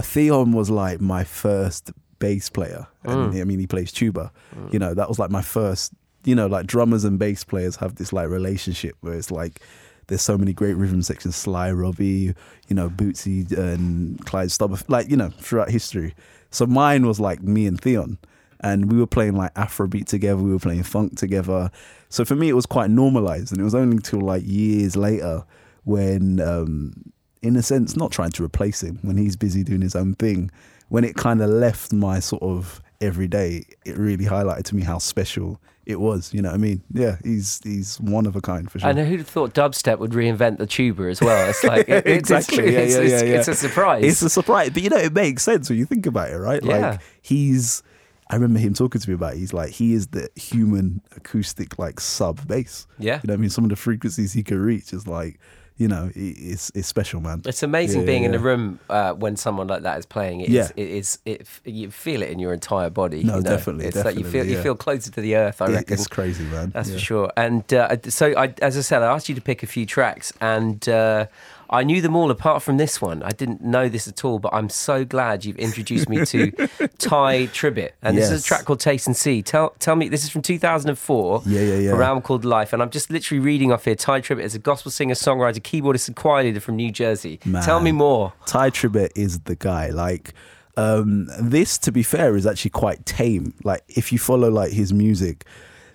Theon 0.02 0.52
was 0.52 0.70
like 0.70 1.02
my 1.02 1.24
first 1.24 1.92
bass 2.20 2.50
player. 2.50 2.88
And 3.04 3.34
Mm. 3.34 3.42
I 3.42 3.44
mean, 3.44 3.60
he 3.60 3.68
plays 3.68 3.92
tuba. 3.92 4.32
You 4.72 4.80
know, 4.80 4.94
that 4.94 5.08
was 5.10 5.20
like 5.20 5.30
my 5.32 5.42
first. 5.42 5.94
You 6.24 6.36
know, 6.36 6.48
like 6.48 6.66
drummers 6.68 7.04
and 7.06 7.18
bass 7.18 7.44
players 7.44 7.78
have 7.78 7.96
this 7.96 8.12
like 8.12 8.28
relationship 8.30 8.96
where 9.02 9.14
it's 9.14 9.32
like 9.32 9.62
there's 10.08 10.22
so 10.22 10.38
many 10.38 10.54
great 10.54 10.76
rhythm 10.76 11.02
sections. 11.02 11.36
Sly 11.36 11.72
Robbie, 11.72 12.34
you 12.68 12.76
know, 12.76 12.90
Bootsy 12.90 13.52
and 13.58 14.24
Clyde 14.26 14.52
Stubber, 14.52 14.78
like 14.88 15.10
you 15.10 15.18
know, 15.18 15.30
throughout 15.30 15.70
history. 15.70 16.16
So 16.50 16.66
mine 16.66 17.06
was 17.06 17.20
like 17.20 17.42
me 17.42 17.66
and 17.66 17.80
Theon. 17.80 18.18
And 18.60 18.92
we 18.92 18.98
were 18.98 19.08
playing 19.08 19.36
like 19.36 19.54
Afrobeat 19.54 20.06
together, 20.06 20.42
we 20.42 20.52
were 20.52 20.60
playing 20.60 20.84
funk 20.84 21.16
together. 21.18 21.70
So 22.10 22.26
for 22.26 22.36
me, 22.36 22.50
it 22.50 22.54
was 22.54 22.66
quite 22.66 22.90
normalized. 22.90 23.52
And 23.52 23.62
it 23.62 23.64
was 23.64 23.76
only 23.76 23.98
until 23.98 24.22
like 24.22 24.44
years 24.46 24.96
later 24.96 25.44
when 25.84 26.40
um, 26.40 27.14
in 27.42 27.56
a 27.56 27.62
sense, 27.62 27.96
not 27.96 28.12
trying 28.12 28.32
to 28.32 28.44
replace 28.44 28.82
him 28.82 29.00
when 29.04 29.18
he's 29.18 29.36
busy 29.36 29.64
doing 29.64 29.82
his 29.82 29.96
own 29.96 30.16
thing. 30.16 30.50
When 30.90 31.04
it 31.04 31.16
kind 31.16 31.42
of 31.42 31.50
left 31.50 31.94
my 31.94 32.20
sort 32.20 32.42
of 32.42 32.82
everyday, 33.02 33.66
it 33.86 33.98
really 33.98 34.26
highlighted 34.26 34.64
to 34.66 34.76
me 34.76 34.84
how 34.84 34.98
special 34.98 35.60
it 35.86 36.00
was. 36.00 36.34
You 36.34 36.42
know 36.42 36.50
what 36.50 36.56
I 36.56 36.58
mean? 36.58 36.84
Yeah, 36.92 37.18
he's 37.24 37.62
he's 37.64 38.00
one 38.00 38.26
of 38.26 38.36
a 38.36 38.42
kind 38.42 38.70
for 38.70 38.80
sure. 38.80 38.90
I 38.90 38.92
know 38.92 39.06
who'd 39.06 39.20
have 39.20 39.28
thought 39.28 39.54
dubstep 39.54 40.00
would 40.00 40.12
reinvent 40.12 40.58
the 40.58 40.68
tuba 40.68 41.04
as 41.04 41.22
well. 41.22 41.50
It's 41.50 41.64
like 41.64 41.88
it, 41.90 42.06
it's, 42.06 42.30
exactly. 42.30 42.66
It's, 42.66 42.94
yeah, 42.94 43.00
yeah, 43.00 43.06
it's, 43.06 43.24
yeah, 43.24 43.30
yeah. 43.30 43.40
it's 43.40 43.48
a 43.48 43.56
surprise. 43.56 44.04
It's 44.04 44.22
a 44.22 44.30
surprise, 44.30 44.72
but 44.72 44.84
you 44.84 44.90
know 44.90 44.98
it 44.98 45.14
makes 45.14 45.44
sense 45.44 45.70
when 45.70 45.80
you 45.80 45.86
think 45.86 46.06
about 46.06 46.30
it, 46.30 46.38
right? 46.38 46.64
Yeah. 46.64 46.92
Like 46.92 47.02
he's. 47.22 47.84
I 48.30 48.36
remember 48.36 48.60
him 48.60 48.74
talking 48.74 49.00
to 49.00 49.10
me 49.10 49.16
about. 49.16 49.36
It. 49.36 49.40
He's 49.40 49.54
like 49.54 49.70
he 49.70 49.94
is 49.94 50.08
the 50.08 50.30
human 50.36 51.02
acoustic 51.16 51.80
like 51.80 52.02
sub 52.02 52.46
bass. 52.46 52.86
Yeah. 53.00 53.22
you 53.24 53.28
know 53.28 53.34
what 53.34 53.38
I 53.38 53.38
mean. 53.38 53.50
Some 53.50 53.64
of 53.64 53.70
the 53.70 53.78
frequencies 53.78 54.34
he 54.34 54.44
can 54.44 54.60
reach 54.60 54.92
is 54.92 55.08
like, 55.08 55.40
you 55.78 55.88
know, 55.88 56.10
it's 56.16 56.72
it's 56.76 56.88
special, 56.88 57.22
man. 57.22 57.42
It's 57.46 57.62
amazing 57.64 58.02
Yeah, 58.02 58.06
being 58.08 58.24
in 58.24 58.34
yeah. 58.34 58.40
a 58.40 58.42
room 58.42 58.80
uh, 58.90 59.14
when 59.14 59.36
someone 59.36 59.68
like 59.68 59.84
that 59.84 59.98
is 60.00 60.06
playing. 60.06 60.42
It 60.42 60.50
Yeah. 60.50 60.64
is, 60.64 60.72
it 60.76 60.88
is. 60.90 61.20
It, 61.26 61.48
you 61.66 61.92
feel 61.92 62.22
it 62.24 62.30
in 62.30 62.40
your 62.40 62.54
entire 62.54 62.90
body. 62.90 63.24
No, 63.24 63.38
you 63.38 63.42
know? 63.44 63.50
definitely, 63.52 63.86
It's 63.86 64.04
like 64.04 64.16
you 64.18 64.24
feel 64.24 64.32
definitely, 64.44 64.54
you 64.54 64.62
feel 64.64 64.76
closer 64.76 65.12
to 65.12 65.22
the 65.22 65.36
earth. 65.36 65.62
I 65.62 65.66
It- 65.68 65.72
reckon 65.74 65.94
it's 65.94 66.08
crazy, 66.08 66.44
man. 66.46 66.72
That's 66.72 66.90
Yeah. 66.90 66.96
for 66.96 67.00
sure. 67.02 67.32
And 67.38 67.72
uh, 67.74 67.98
so, 68.10 68.34
I, 68.36 68.54
as 68.62 68.78
I 68.78 68.82
said, 68.82 69.02
I 69.04 69.14
asked 69.14 69.30
you 69.30 69.36
to 69.36 69.42
pick 69.42 69.62
a 69.64 69.68
few 69.68 69.86
tracks, 69.86 70.34
and 70.42 70.88
uh, 70.90 71.28
I 71.70 71.84
knew 71.84 72.02
them 72.02 72.16
all 72.16 72.32
apart 72.32 72.64
from 72.64 72.78
this 72.78 73.02
one. 73.02 73.24
I 73.24 73.30
didn't 73.32 73.62
know 73.62 73.90
this 73.90 74.08
at 74.08 74.24
all, 74.24 74.40
but 74.40 74.54
I'm 74.54 74.70
so 74.70 75.04
glad 75.04 75.46
you've 75.46 75.58
introduced 75.58 76.08
me 76.10 76.26
to 76.26 76.52
Tye 76.98 77.48
Tribbett. 77.48 77.92
And 78.02 78.18
this 78.18 78.32
is 78.32 78.44
a 78.44 78.48
track 78.48 78.66
called 78.66 78.80
Taste 78.80 79.08
and 79.08 79.16
See. 79.16 79.42
Tell 79.42 79.72
tell 79.80 79.96
me, 79.96 80.10
this 80.10 80.24
is 80.24 80.30
from 80.30 80.42
2004. 80.42 81.44
Yeah, 81.46 81.62
yeah, 81.62 81.76
yeah. 81.76 81.92
A 81.92 82.00
album 82.02 82.22
called 82.22 82.46
Life, 82.46 82.74
and 82.74 82.82
I'm 82.82 82.90
just 82.90 83.10
literally 83.10 83.40
reading 83.40 83.72
off 83.72 83.86
here. 83.86 83.96
Tye 83.96 84.22
Tribbett 84.22 84.44
is 84.44 84.56
a 84.56 84.60
gospel 84.60 84.92
singer, 84.92 85.16
songwriter, 85.16 85.60
keyboardist, 85.60 86.08
and 86.08 86.16
choir 86.16 86.44
leader 86.44 86.60
from 86.60 86.76
New 86.76 86.92
Jersey. 86.92 87.38
Tell 87.64 87.80
me 87.80 87.92
more. 87.92 88.34
Tye 88.46 88.70
Tribbett 88.70 89.12
is 89.16 89.40
the 89.42 89.56
guy. 89.56 89.90
Like 89.90 90.34
um, 90.78 91.28
this, 91.40 91.78
to 91.80 91.92
be 91.92 92.04
fair, 92.04 92.36
is 92.38 92.46
actually 92.46 92.72
quite 92.72 93.06
tame. 93.06 93.54
Like 93.64 93.84
if 93.90 94.12
you 94.12 94.20
follow 94.20 94.50
like 94.50 94.72
his 94.72 94.94
music, 94.94 95.46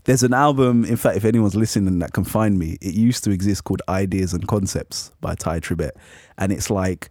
there's 0.04 0.22
an 0.22 0.34
album. 0.34 0.84
In 0.84 0.96
fact, 0.96 1.16
if 1.16 1.24
anyone's 1.24 1.54
listening 1.54 1.98
that 2.00 2.12
can 2.12 2.24
find 2.24 2.58
me, 2.58 2.78
it 2.80 2.94
used 2.94 3.24
to 3.24 3.30
exist 3.30 3.64
called 3.64 3.82
Ideas 3.88 4.32
and 4.32 4.46
Concepts 4.46 5.12
by 5.20 5.34
Tye 5.34 5.60
Tribbett, 5.60 5.92
and 6.38 6.52
it's 6.52 6.70
like 6.70 7.10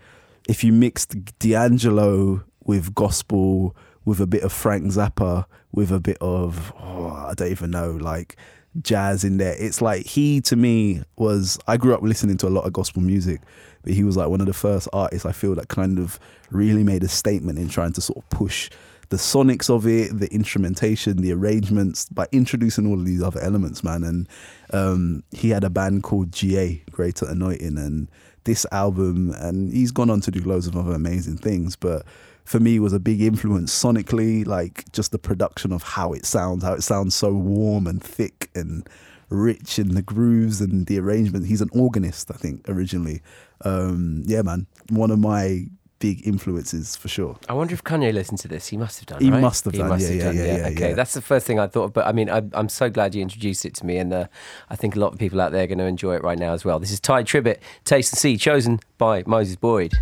if 0.49 0.63
you 0.63 0.73
mixed 0.73 1.39
D'Angelo 1.39 2.43
with 2.65 2.93
gospel, 2.93 3.75
with 4.05 4.19
a 4.19 4.27
bit 4.27 4.43
of 4.43 4.51
Frank 4.51 4.85
Zappa, 4.85 5.45
with 5.71 5.91
a 5.91 5.99
bit 5.99 6.17
of 6.21 6.73
oh, 6.79 7.27
I 7.29 7.33
don't 7.35 7.51
even 7.51 7.71
know, 7.71 7.91
like 7.91 8.35
jazz 8.81 9.23
in 9.23 9.37
there. 9.37 9.55
It's 9.57 9.81
like 9.81 10.05
he 10.05 10.41
to 10.41 10.55
me 10.55 11.03
was 11.17 11.59
I 11.67 11.77
grew 11.77 11.93
up 11.93 12.01
listening 12.01 12.37
to 12.37 12.47
a 12.47 12.49
lot 12.49 12.65
of 12.65 12.73
gospel 12.73 13.01
music, 13.01 13.41
but 13.83 13.93
he 13.93 14.03
was 14.03 14.17
like 14.17 14.29
one 14.29 14.41
of 14.41 14.47
the 14.47 14.53
first 14.53 14.87
artists 14.93 15.25
I 15.25 15.31
feel 15.31 15.55
that 15.55 15.67
kind 15.67 15.99
of 15.99 16.19
really 16.49 16.83
made 16.83 17.03
a 17.03 17.07
statement 17.07 17.59
in 17.59 17.69
trying 17.69 17.93
to 17.93 18.01
sort 18.01 18.17
of 18.17 18.29
push 18.29 18.69
the 19.11 19.17
sonics 19.17 19.69
of 19.69 19.85
it, 19.85 20.17
the 20.17 20.33
instrumentation, 20.33 21.17
the 21.17 21.33
arrangements 21.33 22.07
by 22.09 22.25
introducing 22.31 22.87
all 22.87 22.93
of 22.93 23.05
these 23.05 23.21
other 23.21 23.41
elements, 23.41 23.83
man. 23.83 24.05
And 24.05 24.27
um, 24.71 25.23
he 25.31 25.49
had 25.49 25.65
a 25.65 25.69
band 25.69 26.03
called 26.03 26.31
GA, 26.31 26.81
Greater 26.91 27.27
Anointing, 27.27 27.77
and 27.77 28.09
this 28.45 28.65
album, 28.71 29.33
and 29.37 29.73
he's 29.73 29.91
gone 29.91 30.09
on 30.09 30.21
to 30.21 30.31
do 30.31 30.39
loads 30.39 30.65
of 30.65 30.77
other 30.77 30.93
amazing 30.93 31.37
things, 31.37 31.75
but 31.75 32.05
for 32.45 32.61
me 32.61 32.79
was 32.79 32.93
a 32.93 32.99
big 32.99 33.21
influence 33.21 33.77
sonically, 33.77 34.47
like 34.47 34.89
just 34.93 35.11
the 35.11 35.19
production 35.19 35.73
of 35.73 35.83
how 35.83 36.13
it 36.13 36.25
sounds, 36.25 36.63
how 36.63 36.73
it 36.73 36.81
sounds 36.81 37.13
so 37.13 37.33
warm 37.33 37.87
and 37.87 38.01
thick 38.01 38.49
and 38.55 38.89
rich 39.29 39.77
in 39.77 39.93
the 39.93 40.01
grooves 40.01 40.61
and 40.61 40.87
the 40.87 40.97
arrangement. 40.97 41.47
He's 41.47 41.61
an 41.61 41.69
organist, 41.73 42.31
I 42.31 42.35
think, 42.35 42.67
originally. 42.69 43.21
Um, 43.65 44.23
yeah, 44.25 44.41
man, 44.41 44.67
one 44.89 45.11
of 45.11 45.19
my 45.19 45.67
big 46.01 46.27
influences 46.27 46.95
for 46.97 47.07
sure. 47.07 47.37
I 47.47 47.53
wonder 47.53 47.73
if 47.73 47.83
Kanye 47.83 48.11
listened 48.11 48.39
to 48.39 48.47
this. 48.47 48.67
He 48.67 48.75
must 48.75 48.99
have 48.99 49.05
done. 49.05 49.21
He 49.21 49.29
right? 49.31 49.39
must 49.39 49.63
have 49.65 49.73
done, 49.73 49.99
yeah, 49.99 50.09
yeah, 50.09 50.31
yeah, 50.31 50.43
yeah, 50.57 50.67
Okay, 50.69 50.89
yeah. 50.89 50.95
that's 50.95 51.13
the 51.13 51.21
first 51.21 51.45
thing 51.45 51.59
I 51.59 51.67
thought. 51.67 51.85
Of, 51.85 51.93
But 51.93 52.07
I 52.07 52.11
mean, 52.11 52.29
I, 52.29 52.41
I'm 52.53 52.67
so 52.67 52.89
glad 52.89 53.15
you 53.15 53.21
introduced 53.21 53.63
it 53.65 53.75
to 53.75 53.85
me, 53.85 53.97
and 53.97 54.11
uh, 54.11 54.25
I 54.69 54.75
think 54.75 54.95
a 54.95 54.99
lot 54.99 55.13
of 55.13 55.19
people 55.19 55.39
out 55.39 55.51
there 55.51 55.63
are 55.63 55.67
going 55.67 55.77
to 55.77 55.85
enjoy 55.85 56.15
it 56.15 56.23
right 56.23 56.39
now 56.39 56.53
as 56.53 56.65
well. 56.65 56.79
This 56.79 56.91
is 56.91 56.99
Tye 56.99 57.23
Tribbett, 57.23 57.59
Taste 57.85 58.13
and 58.13 58.19
See, 58.19 58.35
chosen 58.35 58.79
by 58.97 59.23
Moses 59.25 59.55
Boyd. 59.55 59.93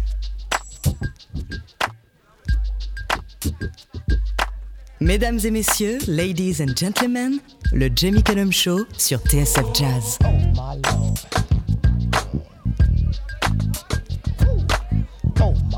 Mesdames 5.02 5.46
et 5.46 5.52
messieurs, 5.52 6.00
ladies 6.08 6.62
and 6.62 6.76
gentlemen, 6.76 7.40
le 7.74 7.90
Jamie 7.94 8.24
Cullum 8.24 8.52
Show 8.52 8.86
sur 8.98 9.20
TSF 9.20 9.74
Jazz. 9.74 10.18
Oh 10.24 11.49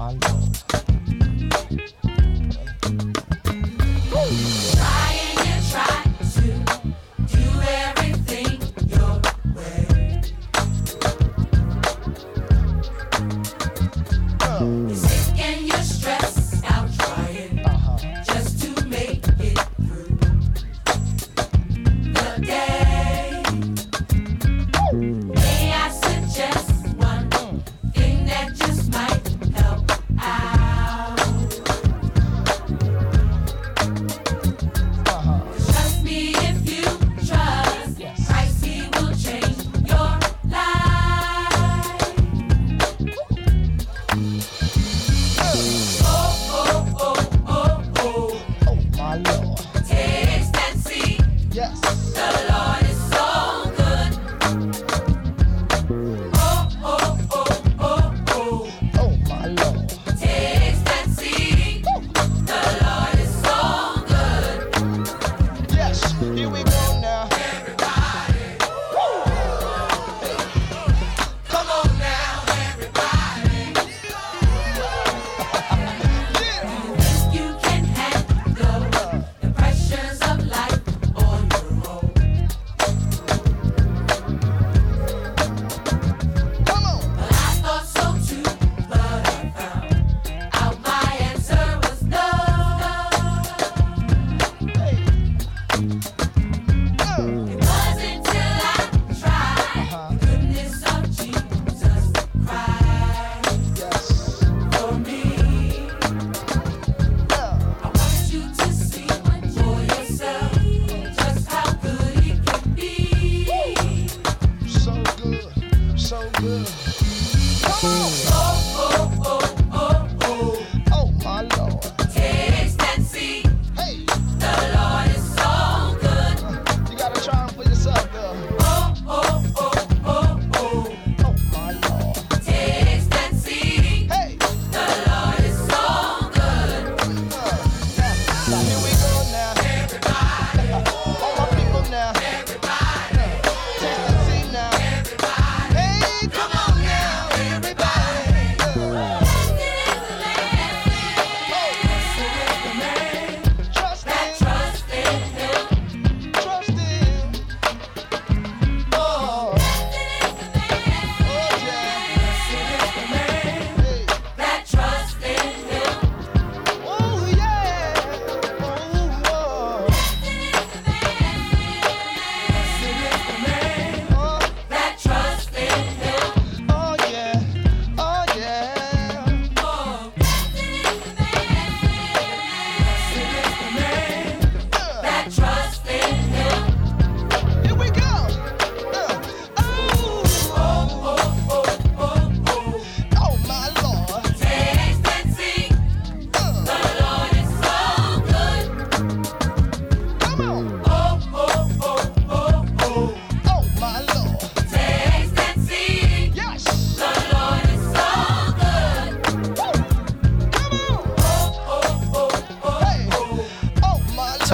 my 0.02 0.31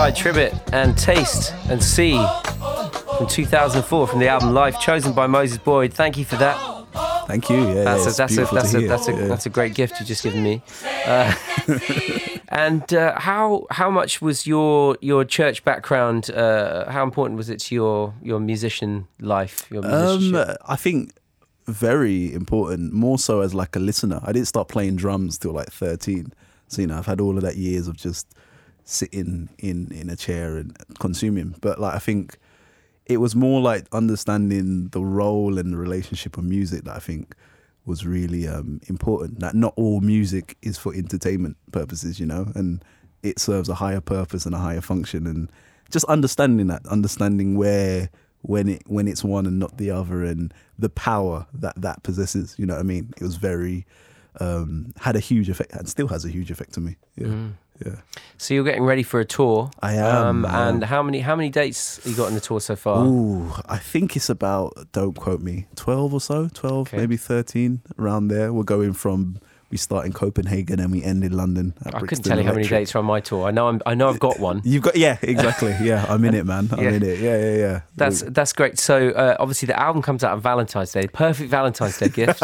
alongside 0.07 0.33
Tribbett 0.33 0.73
and 0.73 0.97
Taste 0.97 1.53
and 1.69 1.83
See 1.83 2.17
from 3.17 3.27
2004 3.27 4.07
from 4.07 4.19
the 4.19 4.27
album 4.27 4.53
Life, 4.53 4.79
chosen 4.79 5.13
by 5.13 5.27
Moses 5.27 5.57
Boyd. 5.57 5.93
Thank 5.93 6.17
you 6.17 6.23
for 6.25 6.37
that. 6.37 6.57
Thank 7.27 7.49
you. 7.49 7.57
Yeah, 7.57 7.83
That's 7.83 8.05
yeah, 8.05 8.11
a 8.11 8.13
that's 8.13 8.33
a 8.33 8.35
beautiful 8.35 8.55
that's 8.55 8.73
a 8.73 8.87
that's 8.87 9.07
a 9.07 9.11
Yeah. 9.11 9.27
that's 9.27 9.45
a 9.45 9.49
great 9.49 9.75
gift 9.75 9.99
you 9.99 10.05
just 10.05 10.23
given 10.23 10.41
me. 10.43 10.61
Uh, 11.05 11.33
and 12.49 12.93
uh, 12.93 13.19
how 13.19 13.67
how 13.69 13.89
much 13.89 14.21
was 14.21 14.47
your 14.47 14.97
your 15.01 15.25
church 15.25 15.65
background? 15.65 16.29
Uh, 16.31 16.89
how 16.89 17.03
important 17.03 17.37
was 17.37 17.49
it 17.49 17.59
to 17.61 17.75
your 17.75 18.13
your 18.21 18.39
musician 18.39 19.07
life? 19.19 19.67
Your 19.69 19.85
Um. 19.85 20.33
I 20.65 20.77
think 20.77 21.11
very 21.67 22.33
important. 22.33 22.93
More 22.93 23.19
so 23.19 23.41
as 23.41 23.53
like 23.53 23.75
a 23.75 23.79
listener. 23.79 24.21
I 24.23 24.31
didn't 24.31 24.47
start 24.47 24.69
playing 24.69 24.95
drums 24.95 25.37
till 25.37 25.51
like 25.51 25.69
thirteen. 25.69 26.31
So 26.69 26.81
you 26.81 26.87
know, 26.87 26.97
I've 26.97 27.05
had 27.07 27.19
all 27.19 27.35
of 27.35 27.43
that 27.43 27.57
years 27.57 27.89
of 27.89 27.97
just 27.97 28.25
sitting 28.87 29.49
in 29.59 29.91
in 29.91 30.09
a 30.09 30.15
chair 30.15 30.57
and 30.57 30.75
consuming. 30.99 31.55
But 31.61 31.79
like, 31.79 31.93
I 31.93 31.99
think 31.99 32.37
it 33.05 33.17
was 33.17 33.35
more 33.35 33.61
like 33.61 33.85
understanding 33.91 34.89
the 34.89 35.01
role 35.01 35.57
and 35.57 35.73
the 35.73 35.77
relationship 35.77 36.37
of 36.37 36.43
music 36.43 36.85
that 36.85 36.95
I 36.95 36.99
think 36.99 37.35
was 37.85 38.05
really 38.05 38.47
um, 38.47 38.81
important. 38.87 39.39
That 39.39 39.55
not 39.55 39.73
all 39.75 40.01
music 40.01 40.57
is 40.61 40.77
for 40.77 40.93
entertainment 40.93 41.57
purposes, 41.71 42.19
you 42.19 42.25
know, 42.25 42.51
and 42.55 42.83
it 43.23 43.39
serves 43.39 43.69
a 43.69 43.75
higher 43.75 44.01
purpose 44.01 44.45
and 44.45 44.55
a 44.55 44.59
higher 44.59 44.81
function. 44.81 45.27
And 45.27 45.49
just 45.89 46.05
understanding 46.05 46.67
that, 46.67 46.85
understanding 46.87 47.57
where 47.57 48.09
when 48.41 48.69
it 48.69 48.83
when 48.87 49.07
it's 49.07 49.23
one 49.23 49.45
and 49.45 49.59
not 49.59 49.77
the 49.77 49.91
other, 49.91 50.23
and 50.23 50.53
the 50.79 50.89
power 50.89 51.45
that 51.53 51.81
that 51.81 52.03
possesses. 52.03 52.55
You 52.57 52.65
know 52.65 52.75
what 52.75 52.81
I 52.81 52.83
mean? 52.83 53.13
It 53.17 53.23
was 53.23 53.35
very 53.35 53.85
um, 54.39 54.93
had 54.99 55.15
a 55.15 55.19
huge 55.19 55.49
effect 55.49 55.73
and 55.73 55.87
still 55.87 56.07
has 56.07 56.25
a 56.25 56.29
huge 56.29 56.51
effect 56.51 56.77
on 56.77 56.85
me. 56.85 56.95
Yeah, 57.15 57.47
yeah. 57.85 57.95
so 58.37 58.53
you're 58.53 58.63
getting 58.63 58.83
ready 58.83 59.03
for 59.03 59.19
a 59.19 59.25
tour. 59.25 59.71
I 59.81 59.93
am, 59.95 60.15
um, 60.15 60.45
am. 60.45 60.75
and 60.75 60.83
how 60.83 61.01
many 61.03 61.19
how 61.19 61.35
many 61.35 61.49
dates 61.49 61.99
you 62.05 62.15
got 62.15 62.27
on 62.27 62.33
the 62.33 62.39
tour 62.41 62.59
so 62.59 62.75
far? 62.75 63.05
Ooh, 63.05 63.51
I 63.67 63.77
think 63.77 64.15
it's 64.15 64.29
about, 64.29 64.73
don't 64.91 65.13
quote 65.15 65.41
me, 65.41 65.67
12 65.75 66.13
or 66.13 66.21
so, 66.21 66.49
12, 66.53 66.87
Okay. 66.87 66.97
maybe 66.97 67.17
13, 67.17 67.81
around 67.99 68.27
there. 68.29 68.51
We're 68.53 68.63
going 68.63 68.93
from, 68.93 69.39
we 69.69 69.77
start 69.77 70.05
in 70.05 70.13
Copenhagen 70.13 70.79
and 70.79 70.91
we 70.91 71.03
end 71.03 71.23
in 71.23 71.33
London. 71.33 71.73
I 71.85 71.99
couldn't 71.99 72.23
tell 72.23 72.37
you 72.37 72.45
how 72.45 72.53
many 72.53 72.67
dates 72.67 72.95
are 72.95 72.99
on 72.99 73.05
my 73.05 73.19
tour. 73.19 73.47
I 73.47 73.51
know 73.51 73.67
I'm, 73.67 73.81
I 73.85 73.95
know 73.95 74.07
I've 74.09 74.19
got 74.19 74.39
one. 74.39 74.61
You've 74.65 74.83
got, 74.83 74.95
yeah, 74.95 75.17
exactly. 75.21 75.75
Yeah, 75.81 76.05
I'm 76.07 76.23
in 76.25 76.35
it, 76.35 76.45
man. 76.45 76.69
I'm 76.71 76.79
Yeah. 76.83 76.89
in 76.91 77.03
it. 77.03 77.19
Yeah, 77.19 77.37
yeah, 77.37 77.55
yeah. 77.57 77.81
That's 77.97 78.21
that's 78.21 78.53
great. 78.53 78.79
So 78.79 79.09
uh, 79.09 79.35
obviously 79.39 79.65
the 79.67 79.77
album 79.79 80.01
comes 80.01 80.23
out 80.23 80.31
on 80.33 80.41
Valentine's 80.41 80.91
Day. 80.91 81.07
Perfect 81.07 81.49
Valentine's 81.49 81.97
Day 81.97 82.09
gift. 82.09 82.39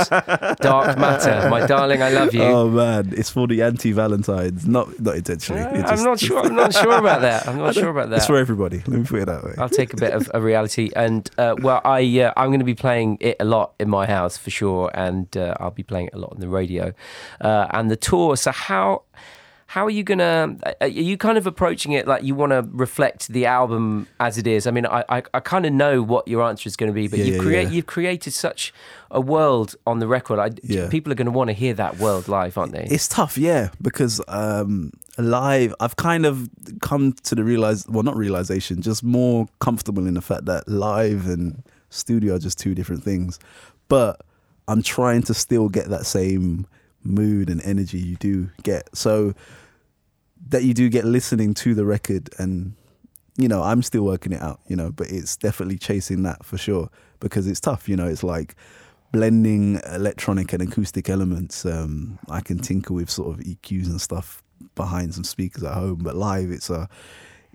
Dark 0.62 0.98
Matter, 0.98 1.50
my 1.50 1.66
darling, 1.66 2.02
I 2.02 2.10
love 2.10 2.34
you. 2.34 2.42
Oh 2.44 2.70
man, 2.70 3.14
it's 3.16 3.30
for 3.30 3.48
the 3.48 3.62
anti-Valentines, 3.62 4.68
not 4.68 5.00
not 5.00 5.16
intentionally. 5.16 5.62
Uh, 5.62 5.80
It 5.80 5.86
I'm 5.86 6.04
not 6.04 6.20
sure. 6.20 6.40
I'm 6.40 6.56
not 6.56 6.74
sure 6.74 6.98
about 6.98 7.22
that. 7.22 7.48
I'm 7.48 7.58
not 7.58 7.74
sure 7.82 7.90
about 7.90 8.10
that. 8.10 8.18
It's 8.18 8.26
for 8.26 8.38
everybody. 8.38 8.78
Let 8.88 9.00
me 9.00 9.06
put 9.06 9.22
it 9.22 9.26
that 9.28 9.44
way. 9.44 9.54
I'll 9.58 9.70
take 9.70 9.94
a 9.94 9.98
bit 9.98 10.14
of 10.14 10.30
a 10.34 10.42
reality, 10.42 10.90
and 10.96 11.30
uh, 11.38 11.56
well, 11.62 11.82
I 11.86 12.02
uh, 12.22 12.34
I'm 12.36 12.50
going 12.50 12.60
to 12.60 12.66
be 12.66 12.76
playing 12.76 13.18
it 13.22 13.38
a 13.40 13.46
lot 13.46 13.74
in 13.80 13.90
my 13.90 14.06
house 14.08 14.38
for 14.38 14.50
sure, 14.50 14.92
and 14.94 15.36
uh, 15.38 15.56
I'll 15.60 15.72
be 15.72 15.84
playing 15.84 16.08
it 16.08 16.14
a 16.16 16.18
lot 16.18 16.32
on 16.34 16.40
the 16.40 16.50
radio, 16.50 16.94
uh, 17.42 17.68
and 17.72 17.90
the 17.90 17.96
tour. 17.98 18.36
So 18.38 18.52
how 18.52 19.04
how 19.74 19.88
are 19.88 19.90
you 19.90 20.04
gonna? 20.04 20.56
Are 20.82 20.88
you 20.88 21.18
kind 21.18 21.36
of 21.36 21.48
approaching 21.48 21.94
it 21.94 22.08
like 22.08 22.22
you 22.22 22.36
want 22.36 22.52
to 22.52 22.64
reflect 22.72 23.30
the 23.30 23.48
album 23.48 24.08
as 24.20 24.38
it 24.38 24.46
is? 24.46 24.68
I 24.68 24.72
mean, 24.72 24.86
I 24.86 25.04
I, 25.10 25.24
I 25.34 25.40
kind 25.40 25.66
of 25.66 25.74
know 25.74 26.04
what 26.04 26.28
your 26.28 26.44
answer 26.44 26.68
is 26.68 26.76
going 26.76 26.92
to 26.92 26.94
be, 26.94 27.08
but 27.08 27.18
Yeah, 27.18 27.26
you've 27.26 27.36
yeah, 27.38 27.42
created 27.42 27.70
yeah. 27.70 27.76
you've 27.76 27.88
created 27.88 28.34
such 28.34 28.72
a 29.10 29.20
world 29.20 29.76
on 29.88 29.98
the 29.98 30.08
record. 30.08 30.38
I, 30.38 30.52
Yeah. 30.62 30.90
People 30.90 31.12
are 31.12 31.16
going 31.16 31.26
to 31.26 31.32
want 31.32 31.48
to 31.48 31.54
hear 31.54 31.74
that 31.74 31.98
world 31.98 32.28
live, 32.28 32.56
aren't 32.56 32.74
they? 32.74 32.86
It's 32.86 33.08
tough, 33.08 33.36
yeah, 33.36 33.70
because 33.82 34.22
um, 34.28 34.92
live, 35.18 35.74
I've 35.80 35.96
kind 35.96 36.28
of 36.28 36.50
come 36.82 37.14
to 37.24 37.34
the 37.34 37.44
realize, 37.44 37.88
well, 37.88 38.04
not 38.04 38.16
realization, 38.16 38.84
just 38.84 39.04
more 39.04 39.48
comfortable 39.60 40.06
in 40.06 40.14
the 40.14 40.22
fact 40.22 40.46
that 40.46 40.68
live 40.68 41.28
and 41.28 41.64
studio 41.90 42.36
are 42.36 42.40
just 42.40 42.60
two 42.60 42.76
different 42.76 43.04
things. 43.04 43.40
But 43.88 44.22
I'm 44.68 44.84
trying 44.84 45.24
to 45.24 45.34
still 45.34 45.68
get 45.68 45.90
that 45.90 46.06
same 46.06 46.68
mood 47.04 47.50
and 47.50 47.62
energy 47.64 48.00
you 48.00 48.16
do 48.16 48.50
get. 48.64 48.96
So 48.96 49.34
that 50.50 50.64
you 50.64 50.74
do 50.74 50.90
get 50.90 51.06
listening 51.06 51.54
to 51.56 51.74
the 51.74 51.86
record 51.86 52.30
and 52.38 52.74
you 53.38 53.48
know, 53.48 53.64
I'm 53.64 53.82
still 53.82 54.04
working 54.04 54.32
it 54.32 54.42
out, 54.42 54.60
you 54.68 54.76
know, 54.76 54.92
but 54.92 55.10
it's 55.10 55.36
definitely 55.36 55.78
chasing 55.78 56.24
that 56.24 56.46
for 56.46 56.58
sure 56.58 56.90
because 57.20 57.48
it's 57.48 57.60
tough, 57.60 57.90
you 57.90 57.96
know, 57.96 58.08
it's 58.08 58.24
like 58.24 58.56
blending 59.12 59.80
electronic 59.92 60.54
and 60.54 60.62
acoustic 60.62 61.10
elements. 61.10 61.66
Um, 61.66 62.20
I 62.30 62.42
can 62.42 62.60
tinker 62.60 62.94
with 62.94 63.10
sort 63.10 63.34
of 63.34 63.44
EQs 63.44 63.88
and 63.88 64.00
stuff 64.00 64.44
behind 64.76 65.16
some 65.16 65.24
speakers 65.24 65.64
at 65.64 65.74
home, 65.74 66.00
but 66.04 66.16
live 66.16 66.52
it's 66.52 66.70
a 66.70 66.88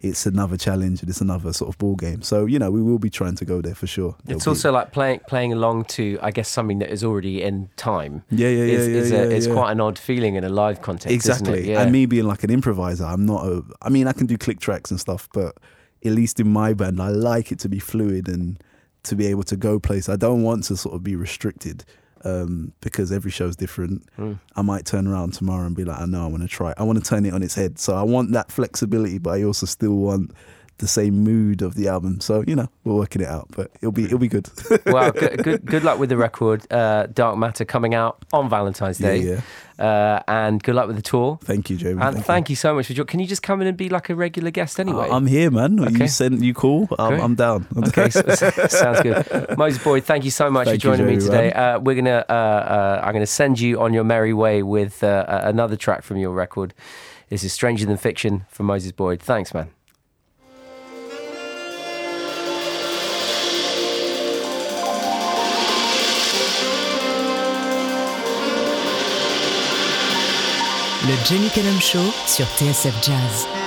it's 0.01 0.27
another 0.27 0.57
challenge 0.57 1.01
and 1.01 1.11
it's 1.11 1.21
another 1.21 1.53
sort 1.53 1.69
of 1.69 1.77
ball 1.79 1.97
game. 1.97 2.23
So, 2.23 2.47
you 2.47 2.59
know, 2.59 2.71
we 2.71 2.81
will 2.83 2.99
be 3.01 3.11
trying 3.11 3.35
to 3.35 3.45
go 3.45 3.61
there 3.61 3.75
for 3.75 3.87
sure. 3.89 4.15
It's 4.21 4.27
There'll 4.27 4.41
be- 4.41 4.49
also 4.51 4.73
like 4.73 4.93
playing 4.93 5.21
playing 5.27 5.53
along 5.53 5.85
to, 5.87 6.19
I 6.23 6.31
guess, 6.31 6.49
something 6.49 6.79
that 6.79 6.91
is 6.91 7.03
already 7.03 7.43
in 7.43 7.69
time. 7.77 8.23
Yeah, 8.31 8.49
yeah, 8.49 8.65
yeah, 8.65 8.73
It's, 8.79 8.89
yeah, 8.89 8.97
it's, 9.01 9.11
yeah, 9.11 9.19
a, 9.19 9.31
it's 9.31 9.47
yeah. 9.49 9.53
quite 9.55 9.73
an 9.73 9.81
odd 9.81 9.99
feeling 9.99 10.37
in 10.37 10.45
a 10.45 10.49
live 10.49 10.83
context. 10.83 11.13
exactly 11.15 11.53
Isn't 11.55 11.65
it? 11.65 11.71
Yeah. 11.73 11.83
and 11.83 11.91
me 11.93 12.07
being 12.07 12.25
like 12.27 12.45
an 12.45 12.51
improviser 12.51 13.05
i'm 13.05 13.27
not 13.27 13.45
a 13.45 13.63
i 13.83 13.89
mean 13.89 14.07
i 14.07 14.13
can 14.13 14.27
do 14.27 14.39
click 14.39 14.61
tracks 14.61 14.91
and 14.91 15.01
stuff 15.01 15.29
but 15.33 15.57
at 16.05 16.13
least 16.13 16.39
in 16.41 16.49
my 16.49 16.73
band 16.75 17.01
i 17.03 17.09
like 17.09 17.51
it 17.53 17.59
to 17.61 17.69
be 17.69 17.79
fluid 17.79 18.29
and 18.29 18.63
to 19.03 19.17
be 19.17 19.27
able 19.27 19.43
to 19.43 19.57
go 19.57 19.79
place 19.81 20.09
i 20.09 20.17
don't 20.17 20.43
want 20.43 20.63
to 20.65 20.77
sort 20.77 20.95
of 20.95 21.03
be 21.03 21.17
restricted 21.17 21.85
um, 22.25 22.73
because 22.81 23.13
every 23.13 23.31
show 23.31 23.47
is 23.47 23.57
different 23.57 24.03
Hmm. 24.17 24.35
i 24.57 24.63
might 24.63 24.85
turn 24.87 25.07
around 25.07 25.35
tomorrow 25.35 25.67
and 25.67 25.77
be 25.77 25.85
like 25.85 26.01
i 26.01 26.07
know 26.07 26.25
i 26.25 26.27
want 26.27 26.43
to 26.43 26.49
try 26.49 26.71
it. 26.71 26.77
i 26.79 26.83
want 26.83 27.03
to 27.03 27.05
turn 27.09 27.25
it 27.27 27.33
on 27.35 27.43
its 27.43 27.55
head 27.55 27.79
so 27.79 27.95
i 27.95 28.03
want 28.03 28.33
that 28.33 28.51
flexibility 28.51 29.19
but 29.19 29.31
i 29.31 29.43
also 29.43 29.67
still 29.67 29.95
want 29.97 30.33
the 30.79 30.89
same 30.89 31.25
mood 31.25 31.61
of 31.63 31.75
the 31.75 31.89
album 31.89 32.21
so 32.21 32.45
you 32.47 32.55
know 32.57 32.69
we're 32.85 32.95
working 32.95 33.21
it 33.23 33.29
out 33.29 33.47
but 33.57 33.71
it'll 33.81 33.93
be 33.93 34.05
it'll 34.05 34.19
be 34.19 34.29
good 34.29 34.49
well, 34.87 35.11
good, 35.13 35.43
good 35.45 35.65
good 35.67 35.85
luck 35.85 35.99
with 35.99 36.09
the 36.09 36.17
record, 36.17 36.65
uh, 36.73 37.07
Dark 37.07 37.37
Matter, 37.37 37.65
coming 37.65 37.95
out 37.95 38.25
on 38.33 38.49
Valentine's 38.49 38.99
Day. 38.99 39.19
yeah. 39.19 39.41
Uh, 39.79 40.21
and 40.27 40.61
good 40.63 40.75
luck 40.75 40.89
with 40.89 40.97
the 40.97 41.03
tour. 41.03 41.39
thank 41.45 41.71
you 41.71 41.77
jamie 41.77 42.03
And 42.03 42.25
thank, 42.25 42.51
you. 42.51 42.57
so 42.57 42.75
much 42.75 42.89
for 42.89 42.95
joining. 42.95 43.07
Can 43.07 43.21
you 43.21 43.27
just 43.29 43.43
come 43.45 43.61
in 43.61 43.69
and 43.69 43.77
be 43.77 43.89
like 43.89 44.11
a 44.11 44.15
regular 44.17 44.51
guest 44.51 44.81
anyway? 44.81 45.09
I- 45.09 45.15
i'm 45.17 45.27
here 45.27 45.51
man 45.53 45.79
Okay. 45.79 45.99
you 46.05 46.09
send 46.09 46.45
you 46.45 46.53
call 46.55 46.89
I'm, 46.99 47.21
I'm 47.21 47.35
down 47.37 47.67
Okay, 47.89 48.11
so, 48.11 48.23
sounds 48.29 49.03
good. 49.03 49.57
Moses 49.57 49.83
Boyd, 49.83 50.03
thank 50.05 50.25
you 50.25 50.33
so 50.33 50.51
much 50.51 50.67
Thank 50.67 50.83
for 50.83 50.89
you, 50.89 50.97
joining 50.97 51.15
me 51.15 51.21
today. 51.21 51.53
Uh, 51.53 51.79
we're 51.79 51.95
gonna, 51.95 52.25
uh, 52.29 52.33
uh, 52.33 53.03
I'm 53.05 53.13
gonna 53.13 53.27
send 53.27 53.61
you 53.61 53.81
on 53.81 53.93
your 53.95 54.05
merry 54.05 54.33
way 54.35 54.63
with 54.65 55.03
uh, 55.05 55.07
uh, 55.29 55.41
another 55.45 55.77
track 55.77 56.03
from 56.03 56.17
your 56.17 56.33
record. 56.33 56.75
This 57.29 57.45
is 57.45 57.53
Stranger 57.53 57.87
Than 57.87 57.99
Fiction 57.99 58.47
from 58.49 58.67
Moses 58.67 58.91
Boyd. 58.93 59.21
Thanks, 59.23 59.55
man. 59.55 59.69
Le 71.09 71.15
Jamie 71.25 71.49
Cullum 71.49 71.81
Show 71.81 72.13
sur 72.27 72.45
TSF 72.59 72.93
Jazz. 73.03 73.58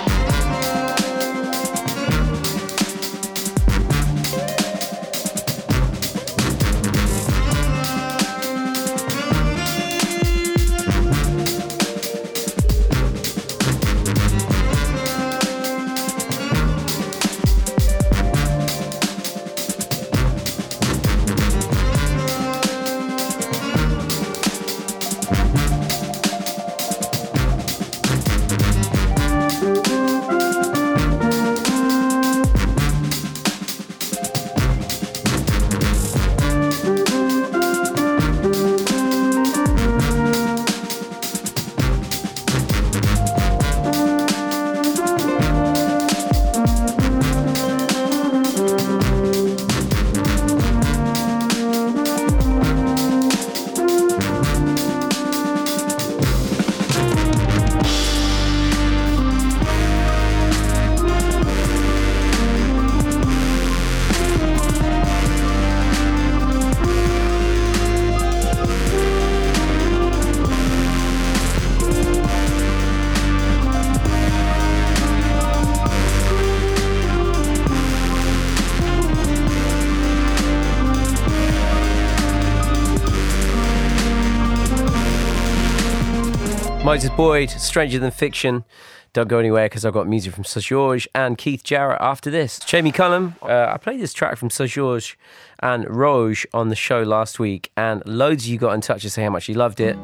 Moses 86.91 87.09
Boyd, 87.11 87.49
Stranger 87.49 87.99
Than 87.99 88.11
Fiction. 88.11 88.65
Don't 89.13 89.29
go 89.29 89.39
anywhere 89.39 89.67
because 89.67 89.85
I've 89.85 89.93
got 89.93 90.09
music 90.09 90.33
from 90.33 90.43
Seu 90.43 90.59
Jorge 90.59 91.05
and 91.15 91.37
Keith 91.37 91.63
Jarrett 91.63 92.01
after 92.01 92.29
this. 92.29 92.59
Jamie 92.59 92.91
Cullum, 92.91 93.35
uh, 93.43 93.67
I 93.69 93.77
played 93.77 94.01
this 94.01 94.11
track 94.11 94.35
from 94.35 94.49
Seu 94.49 94.67
Jorge 94.67 95.13
and 95.61 95.85
Roge 95.85 96.45
on 96.53 96.67
the 96.67 96.75
show 96.75 97.01
last 97.01 97.39
week, 97.39 97.71
and 97.77 98.05
loads 98.05 98.43
of 98.43 98.49
you 98.49 98.57
got 98.57 98.73
in 98.73 98.81
touch 98.81 99.03
to 99.03 99.09
say 99.09 99.23
how 99.23 99.29
much 99.29 99.47
you 99.47 99.55
loved 99.55 99.79
it. 99.79 99.95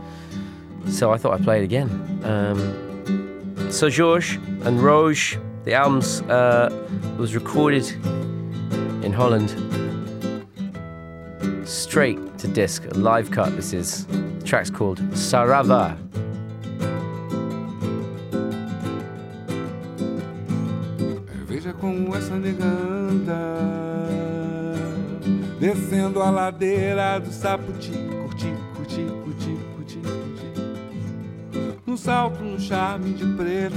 So 0.88 1.12
I 1.12 1.18
thought 1.18 1.34
I'd 1.34 1.44
play 1.44 1.60
it 1.60 1.66
again. 1.66 1.90
Um, 2.24 3.70
Seu 3.70 3.92
Jorge 3.92 4.38
and 4.62 4.80
Roge, 4.80 5.38
the 5.66 5.74
album's 5.74 6.22
uh, 6.22 6.70
was 7.18 7.36
recorded 7.36 7.86
in 9.04 9.12
Holland. 9.12 9.50
Straight 11.68 12.38
to 12.38 12.48
disc, 12.48 12.86
live 12.94 13.30
cut. 13.30 13.54
This 13.58 13.74
is. 13.74 14.06
The 14.06 14.46
track's 14.46 14.70
called 14.70 15.00
Sarava. 15.10 15.98
Como 21.88 22.14
essa 22.16 22.36
nega 22.36 22.66
anda 22.66 23.58
Descendo 25.58 26.22
a 26.22 26.30
ladeira 26.30 27.18
do 27.20 27.32
Saputi 27.32 27.92
Curti, 27.92 28.54
curti, 28.76 29.06
curti, 29.24 29.58
curti, 29.74 30.00
curti. 30.00 31.82
No 31.86 31.98
salto, 31.98 32.44
no 32.44 32.60
charme 32.60 33.14
de 33.14 33.26
preta. 33.36 33.76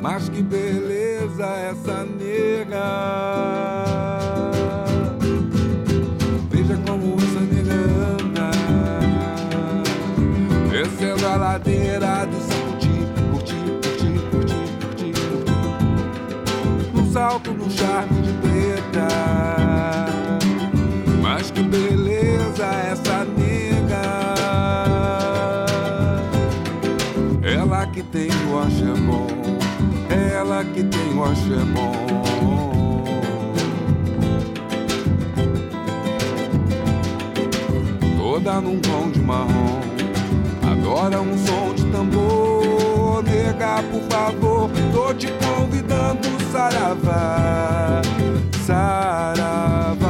Mas 0.00 0.28
que 0.28 0.42
beleza 0.42 1.46
essa 1.46 2.04
nega. 2.04 2.84
Veja 6.50 6.76
como 6.86 7.16
essa 7.16 7.40
nega 7.40 7.74
anda 8.20 8.50
Descendo 10.70 11.26
a 11.26 11.36
ladeira 11.36 12.26
do 12.26 12.36
Saputi 12.36 12.51
salto, 17.12 17.52
no 17.52 17.70
charme 17.70 18.22
de 18.22 18.32
preta. 18.40 19.08
Mas 21.20 21.50
que 21.50 21.62
beleza 21.62 22.64
essa 22.90 23.24
nega. 23.24 24.32
Ela 27.42 27.86
que 27.86 28.02
tem 28.02 28.30
o 28.50 28.58
axé 28.58 29.00
bom 29.00 29.26
Ela 30.08 30.64
que 30.64 30.82
tem 30.84 31.14
o 31.14 31.24
axé 31.24 31.56
bom 31.74 31.92
Toda 38.16 38.60
num 38.60 38.80
tom 38.80 39.10
de 39.10 39.20
marrom. 39.20 39.80
Adora 40.70 41.20
um 41.20 41.36
som 41.38 41.74
de 41.74 41.84
tambor. 41.92 43.22
Nega, 43.24 43.82
por 43.90 44.02
favor 44.02 44.70
Tô 44.92 45.14
te 45.14 45.28
convidando, 45.32 46.41
saravá 46.52 48.02
Saravá 48.66 50.01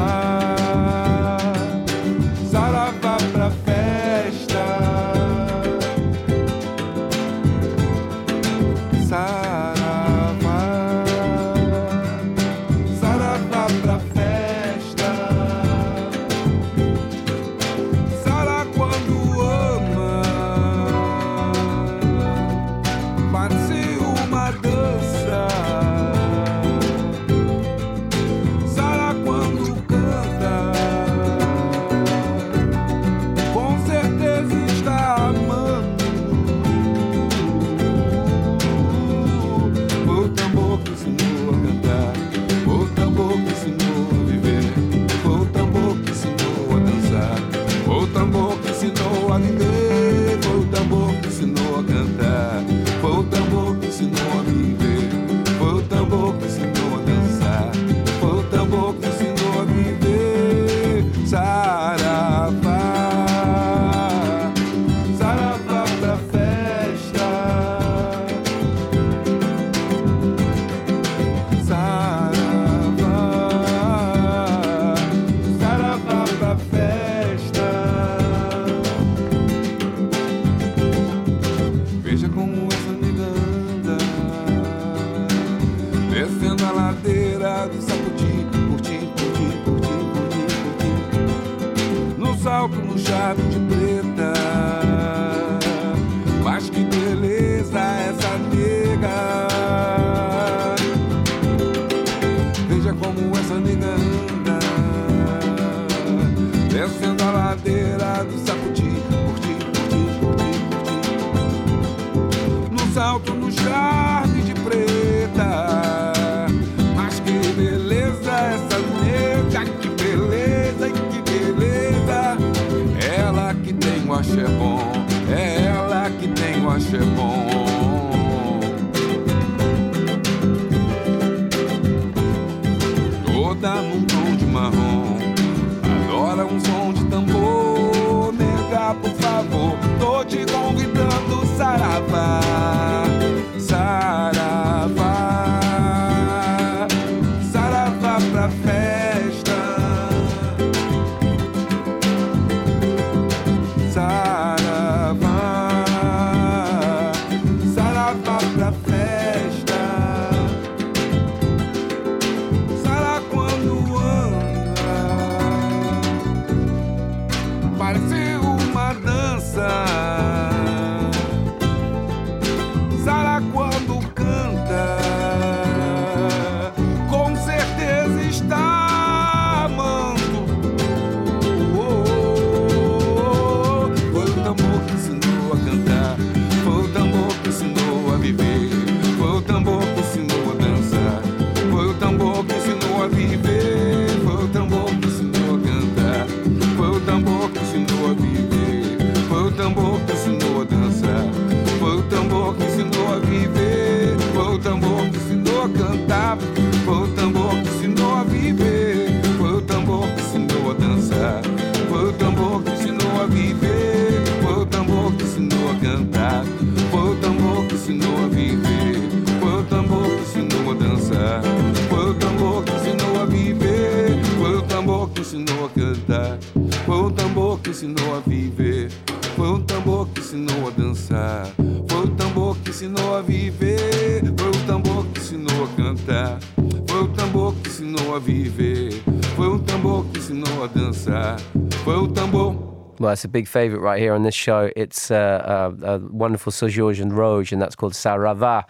it's 243.13 243.25
a 243.25 243.29
big 243.29 243.47
favourite 243.47 243.83
right 243.83 244.01
here 244.01 244.15
on 244.15 244.23
this 244.23 244.35
show. 244.35 244.71
It's 244.75 245.11
uh, 245.11 245.73
uh, 245.83 245.87
a 245.87 245.99
wonderful 245.99 246.53
Seu 246.53 246.71
Jorge 246.71 247.01
and 247.01 247.13
Roge, 247.13 247.53
and 247.53 247.61
that's 247.61 247.75
called 247.75 247.93
Sarava. 247.93 248.65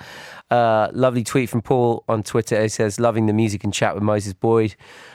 Uh, 0.51 0.91
lovely 0.93 1.25
tweet 1.25 1.49
from 1.49 1.63
Paul 1.63 2.05
on 2.09 2.23
Twitter. 2.23 2.61
He 2.61 2.69
says, 2.69 3.01
Loving 3.01 3.27
the 3.27 3.33
music 3.33 3.65
and 3.65 3.73
chat 3.73 3.95
with 3.95 4.03
Moses 4.03 4.35
Boyd. 4.35 4.75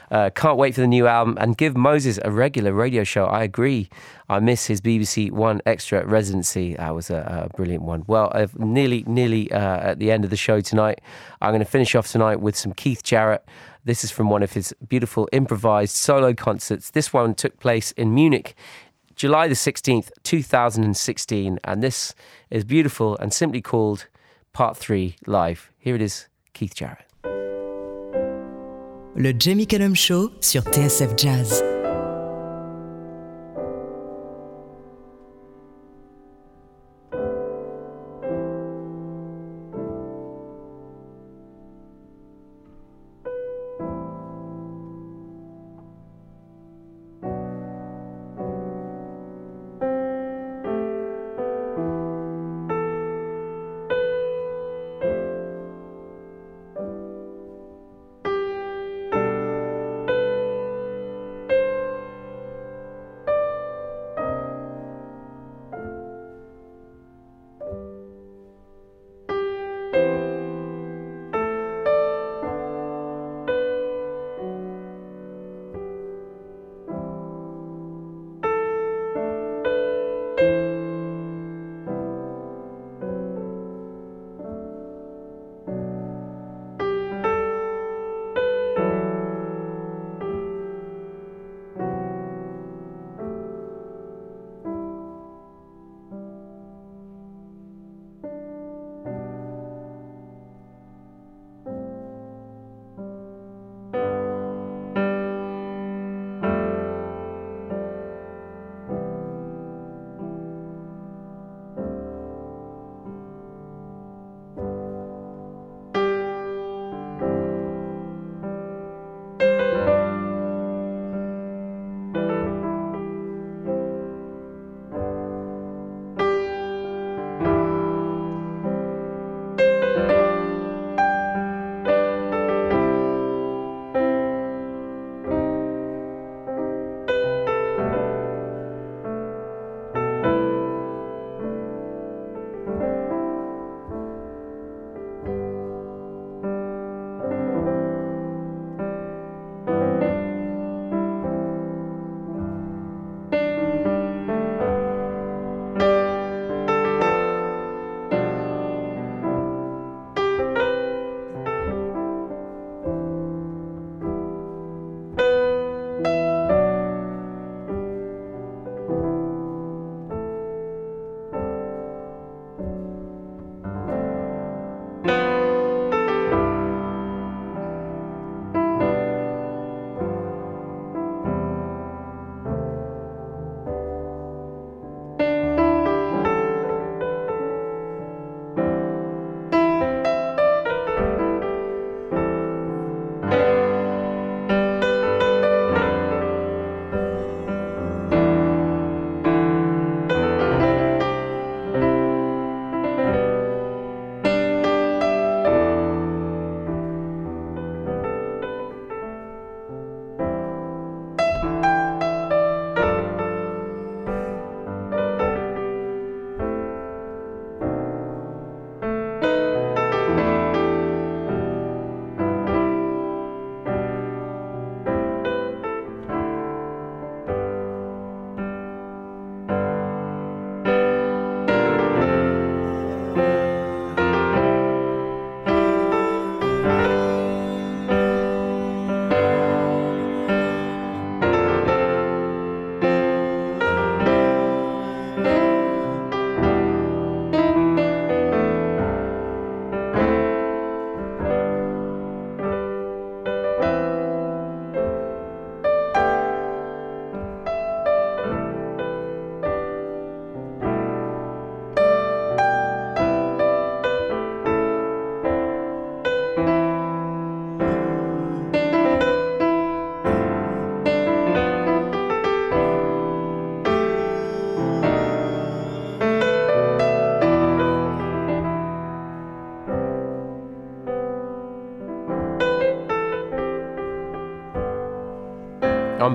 Uh, 0.10 0.30
can't 0.30 0.58
wait 0.58 0.74
for 0.74 0.82
the 0.82 0.88
new 0.88 1.06
album 1.06 1.38
and 1.40 1.58
give 1.58 1.76
Moses 1.76 2.18
a 2.24 2.32
regular 2.32 2.74
radio 2.74 3.04
show. 3.04 3.26
I 3.26 3.44
agree. 3.44 3.90
I 4.30 4.40
miss 4.40 4.66
his 4.66 4.82
BBC 4.82 5.32
1Xtra 5.32 6.10
residency. 6.10 6.76
That 6.76 6.96
was 6.96 7.10
a, 7.10 7.50
a 7.52 7.56
brilliant 7.56 7.84
one. 7.84 8.04
Well, 8.08 8.32
I've 8.34 8.58
nearly, 8.58 9.04
nearly 9.06 9.52
uh, 9.52 9.60
at 9.60 10.00
the 10.00 10.12
end 10.12 10.24
of 10.24 10.30
the 10.30 10.38
show 10.38 10.62
tonight. 10.62 11.02
I'm 11.42 11.52
going 11.52 11.60
to 11.60 11.66
finish 11.66 11.94
off 11.94 12.08
tonight 12.08 12.40
with 12.42 12.56
some 12.56 12.74
Keith 12.74 13.04
Jarrett. 13.04 13.46
This 13.84 14.04
is 14.04 14.12
from 14.12 14.30
one 14.30 14.44
of 14.44 14.52
his 14.52 14.74
beautiful 14.90 15.30
improvised 15.32 15.96
solo 15.96 16.34
concerts. 16.34 16.90
This 16.90 17.14
one 17.14 17.36
took 17.36 17.58
place 17.60 17.92
in 17.94 18.14
Munich 18.14 18.56
July 19.18 19.48
the 19.48 19.56
16th, 19.56 20.12
2016. 20.24 21.60
And 21.64 21.84
this 21.84 22.14
is 22.52 22.64
beautiful 22.64 23.18
and 23.18 23.34
simply 23.34 23.62
called 23.62 24.06
Part 24.54 24.78
3 24.78 25.16
Live. 25.26 25.72
Here 25.80 25.96
it 25.96 26.02
is, 26.02 26.28
Keith 26.54 26.76
Jarrett. 26.76 27.04
Le 29.16 29.34
Jamie 29.34 29.66
Cullum 29.66 29.96
Show 29.96 30.32
sur 30.40 30.62
TSF 30.62 31.18
Jazz. 31.18 31.77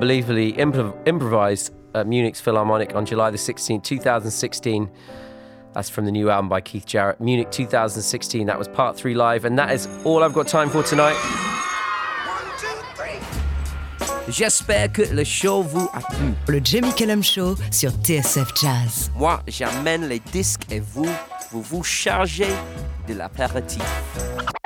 Unbelievably 0.03 0.55
improv- 0.55 0.97
improvised 1.07 1.73
at 1.95 2.09
Munich's 2.09 2.41
Philharmonic 2.41 2.97
on 2.97 3.07
July 3.07 3.31
the 3.31 3.39
16th, 3.39 3.85
2016. 3.85 4.91
That's 5.75 5.89
from 5.89 6.07
the 6.07 6.11
new 6.11 6.29
album 6.29 6.49
by 6.49 6.61
Keith 6.61 6.87
Jarrett, 6.87 7.21
Munich 7.21 7.53
2016. 7.53 8.47
That 8.49 8.59
was 8.59 8.67
part 8.67 8.97
three 8.97 9.15
live, 9.15 9.45
and 9.45 9.57
that 9.59 9.71
is 9.71 9.89
all 10.05 10.25
I've 10.25 10.33
got 10.35 10.49
time 10.49 10.69
for 10.71 10.83
tonight. 10.83 11.17
J'espère 14.29 14.93
que 14.93 15.03
le 15.15 15.25
show 15.25 15.63
vous 15.63 15.89
a 15.95 16.01
plu. 16.01 16.35
Le 16.49 16.61
Jamie 16.65 16.93
Cullum 16.95 17.23
Show 17.23 17.55
sur 17.71 17.91
TSF 17.91 18.53
Jazz. 18.61 19.11
Moi, 19.17 19.41
j'amène 19.47 20.09
les 20.09 20.21
disques 20.21 20.63
et 20.71 20.81
vous, 20.81 21.09
vous 21.51 21.63
vous 21.63 21.85
chargez 21.85 22.49
de 23.07 23.15
l'apéritif. 23.15 23.83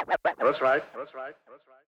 That's 0.06 0.22
right. 0.22 0.36
That's 0.38 0.60
right. 0.62 0.82
That's 0.94 1.14
right. 1.14 1.34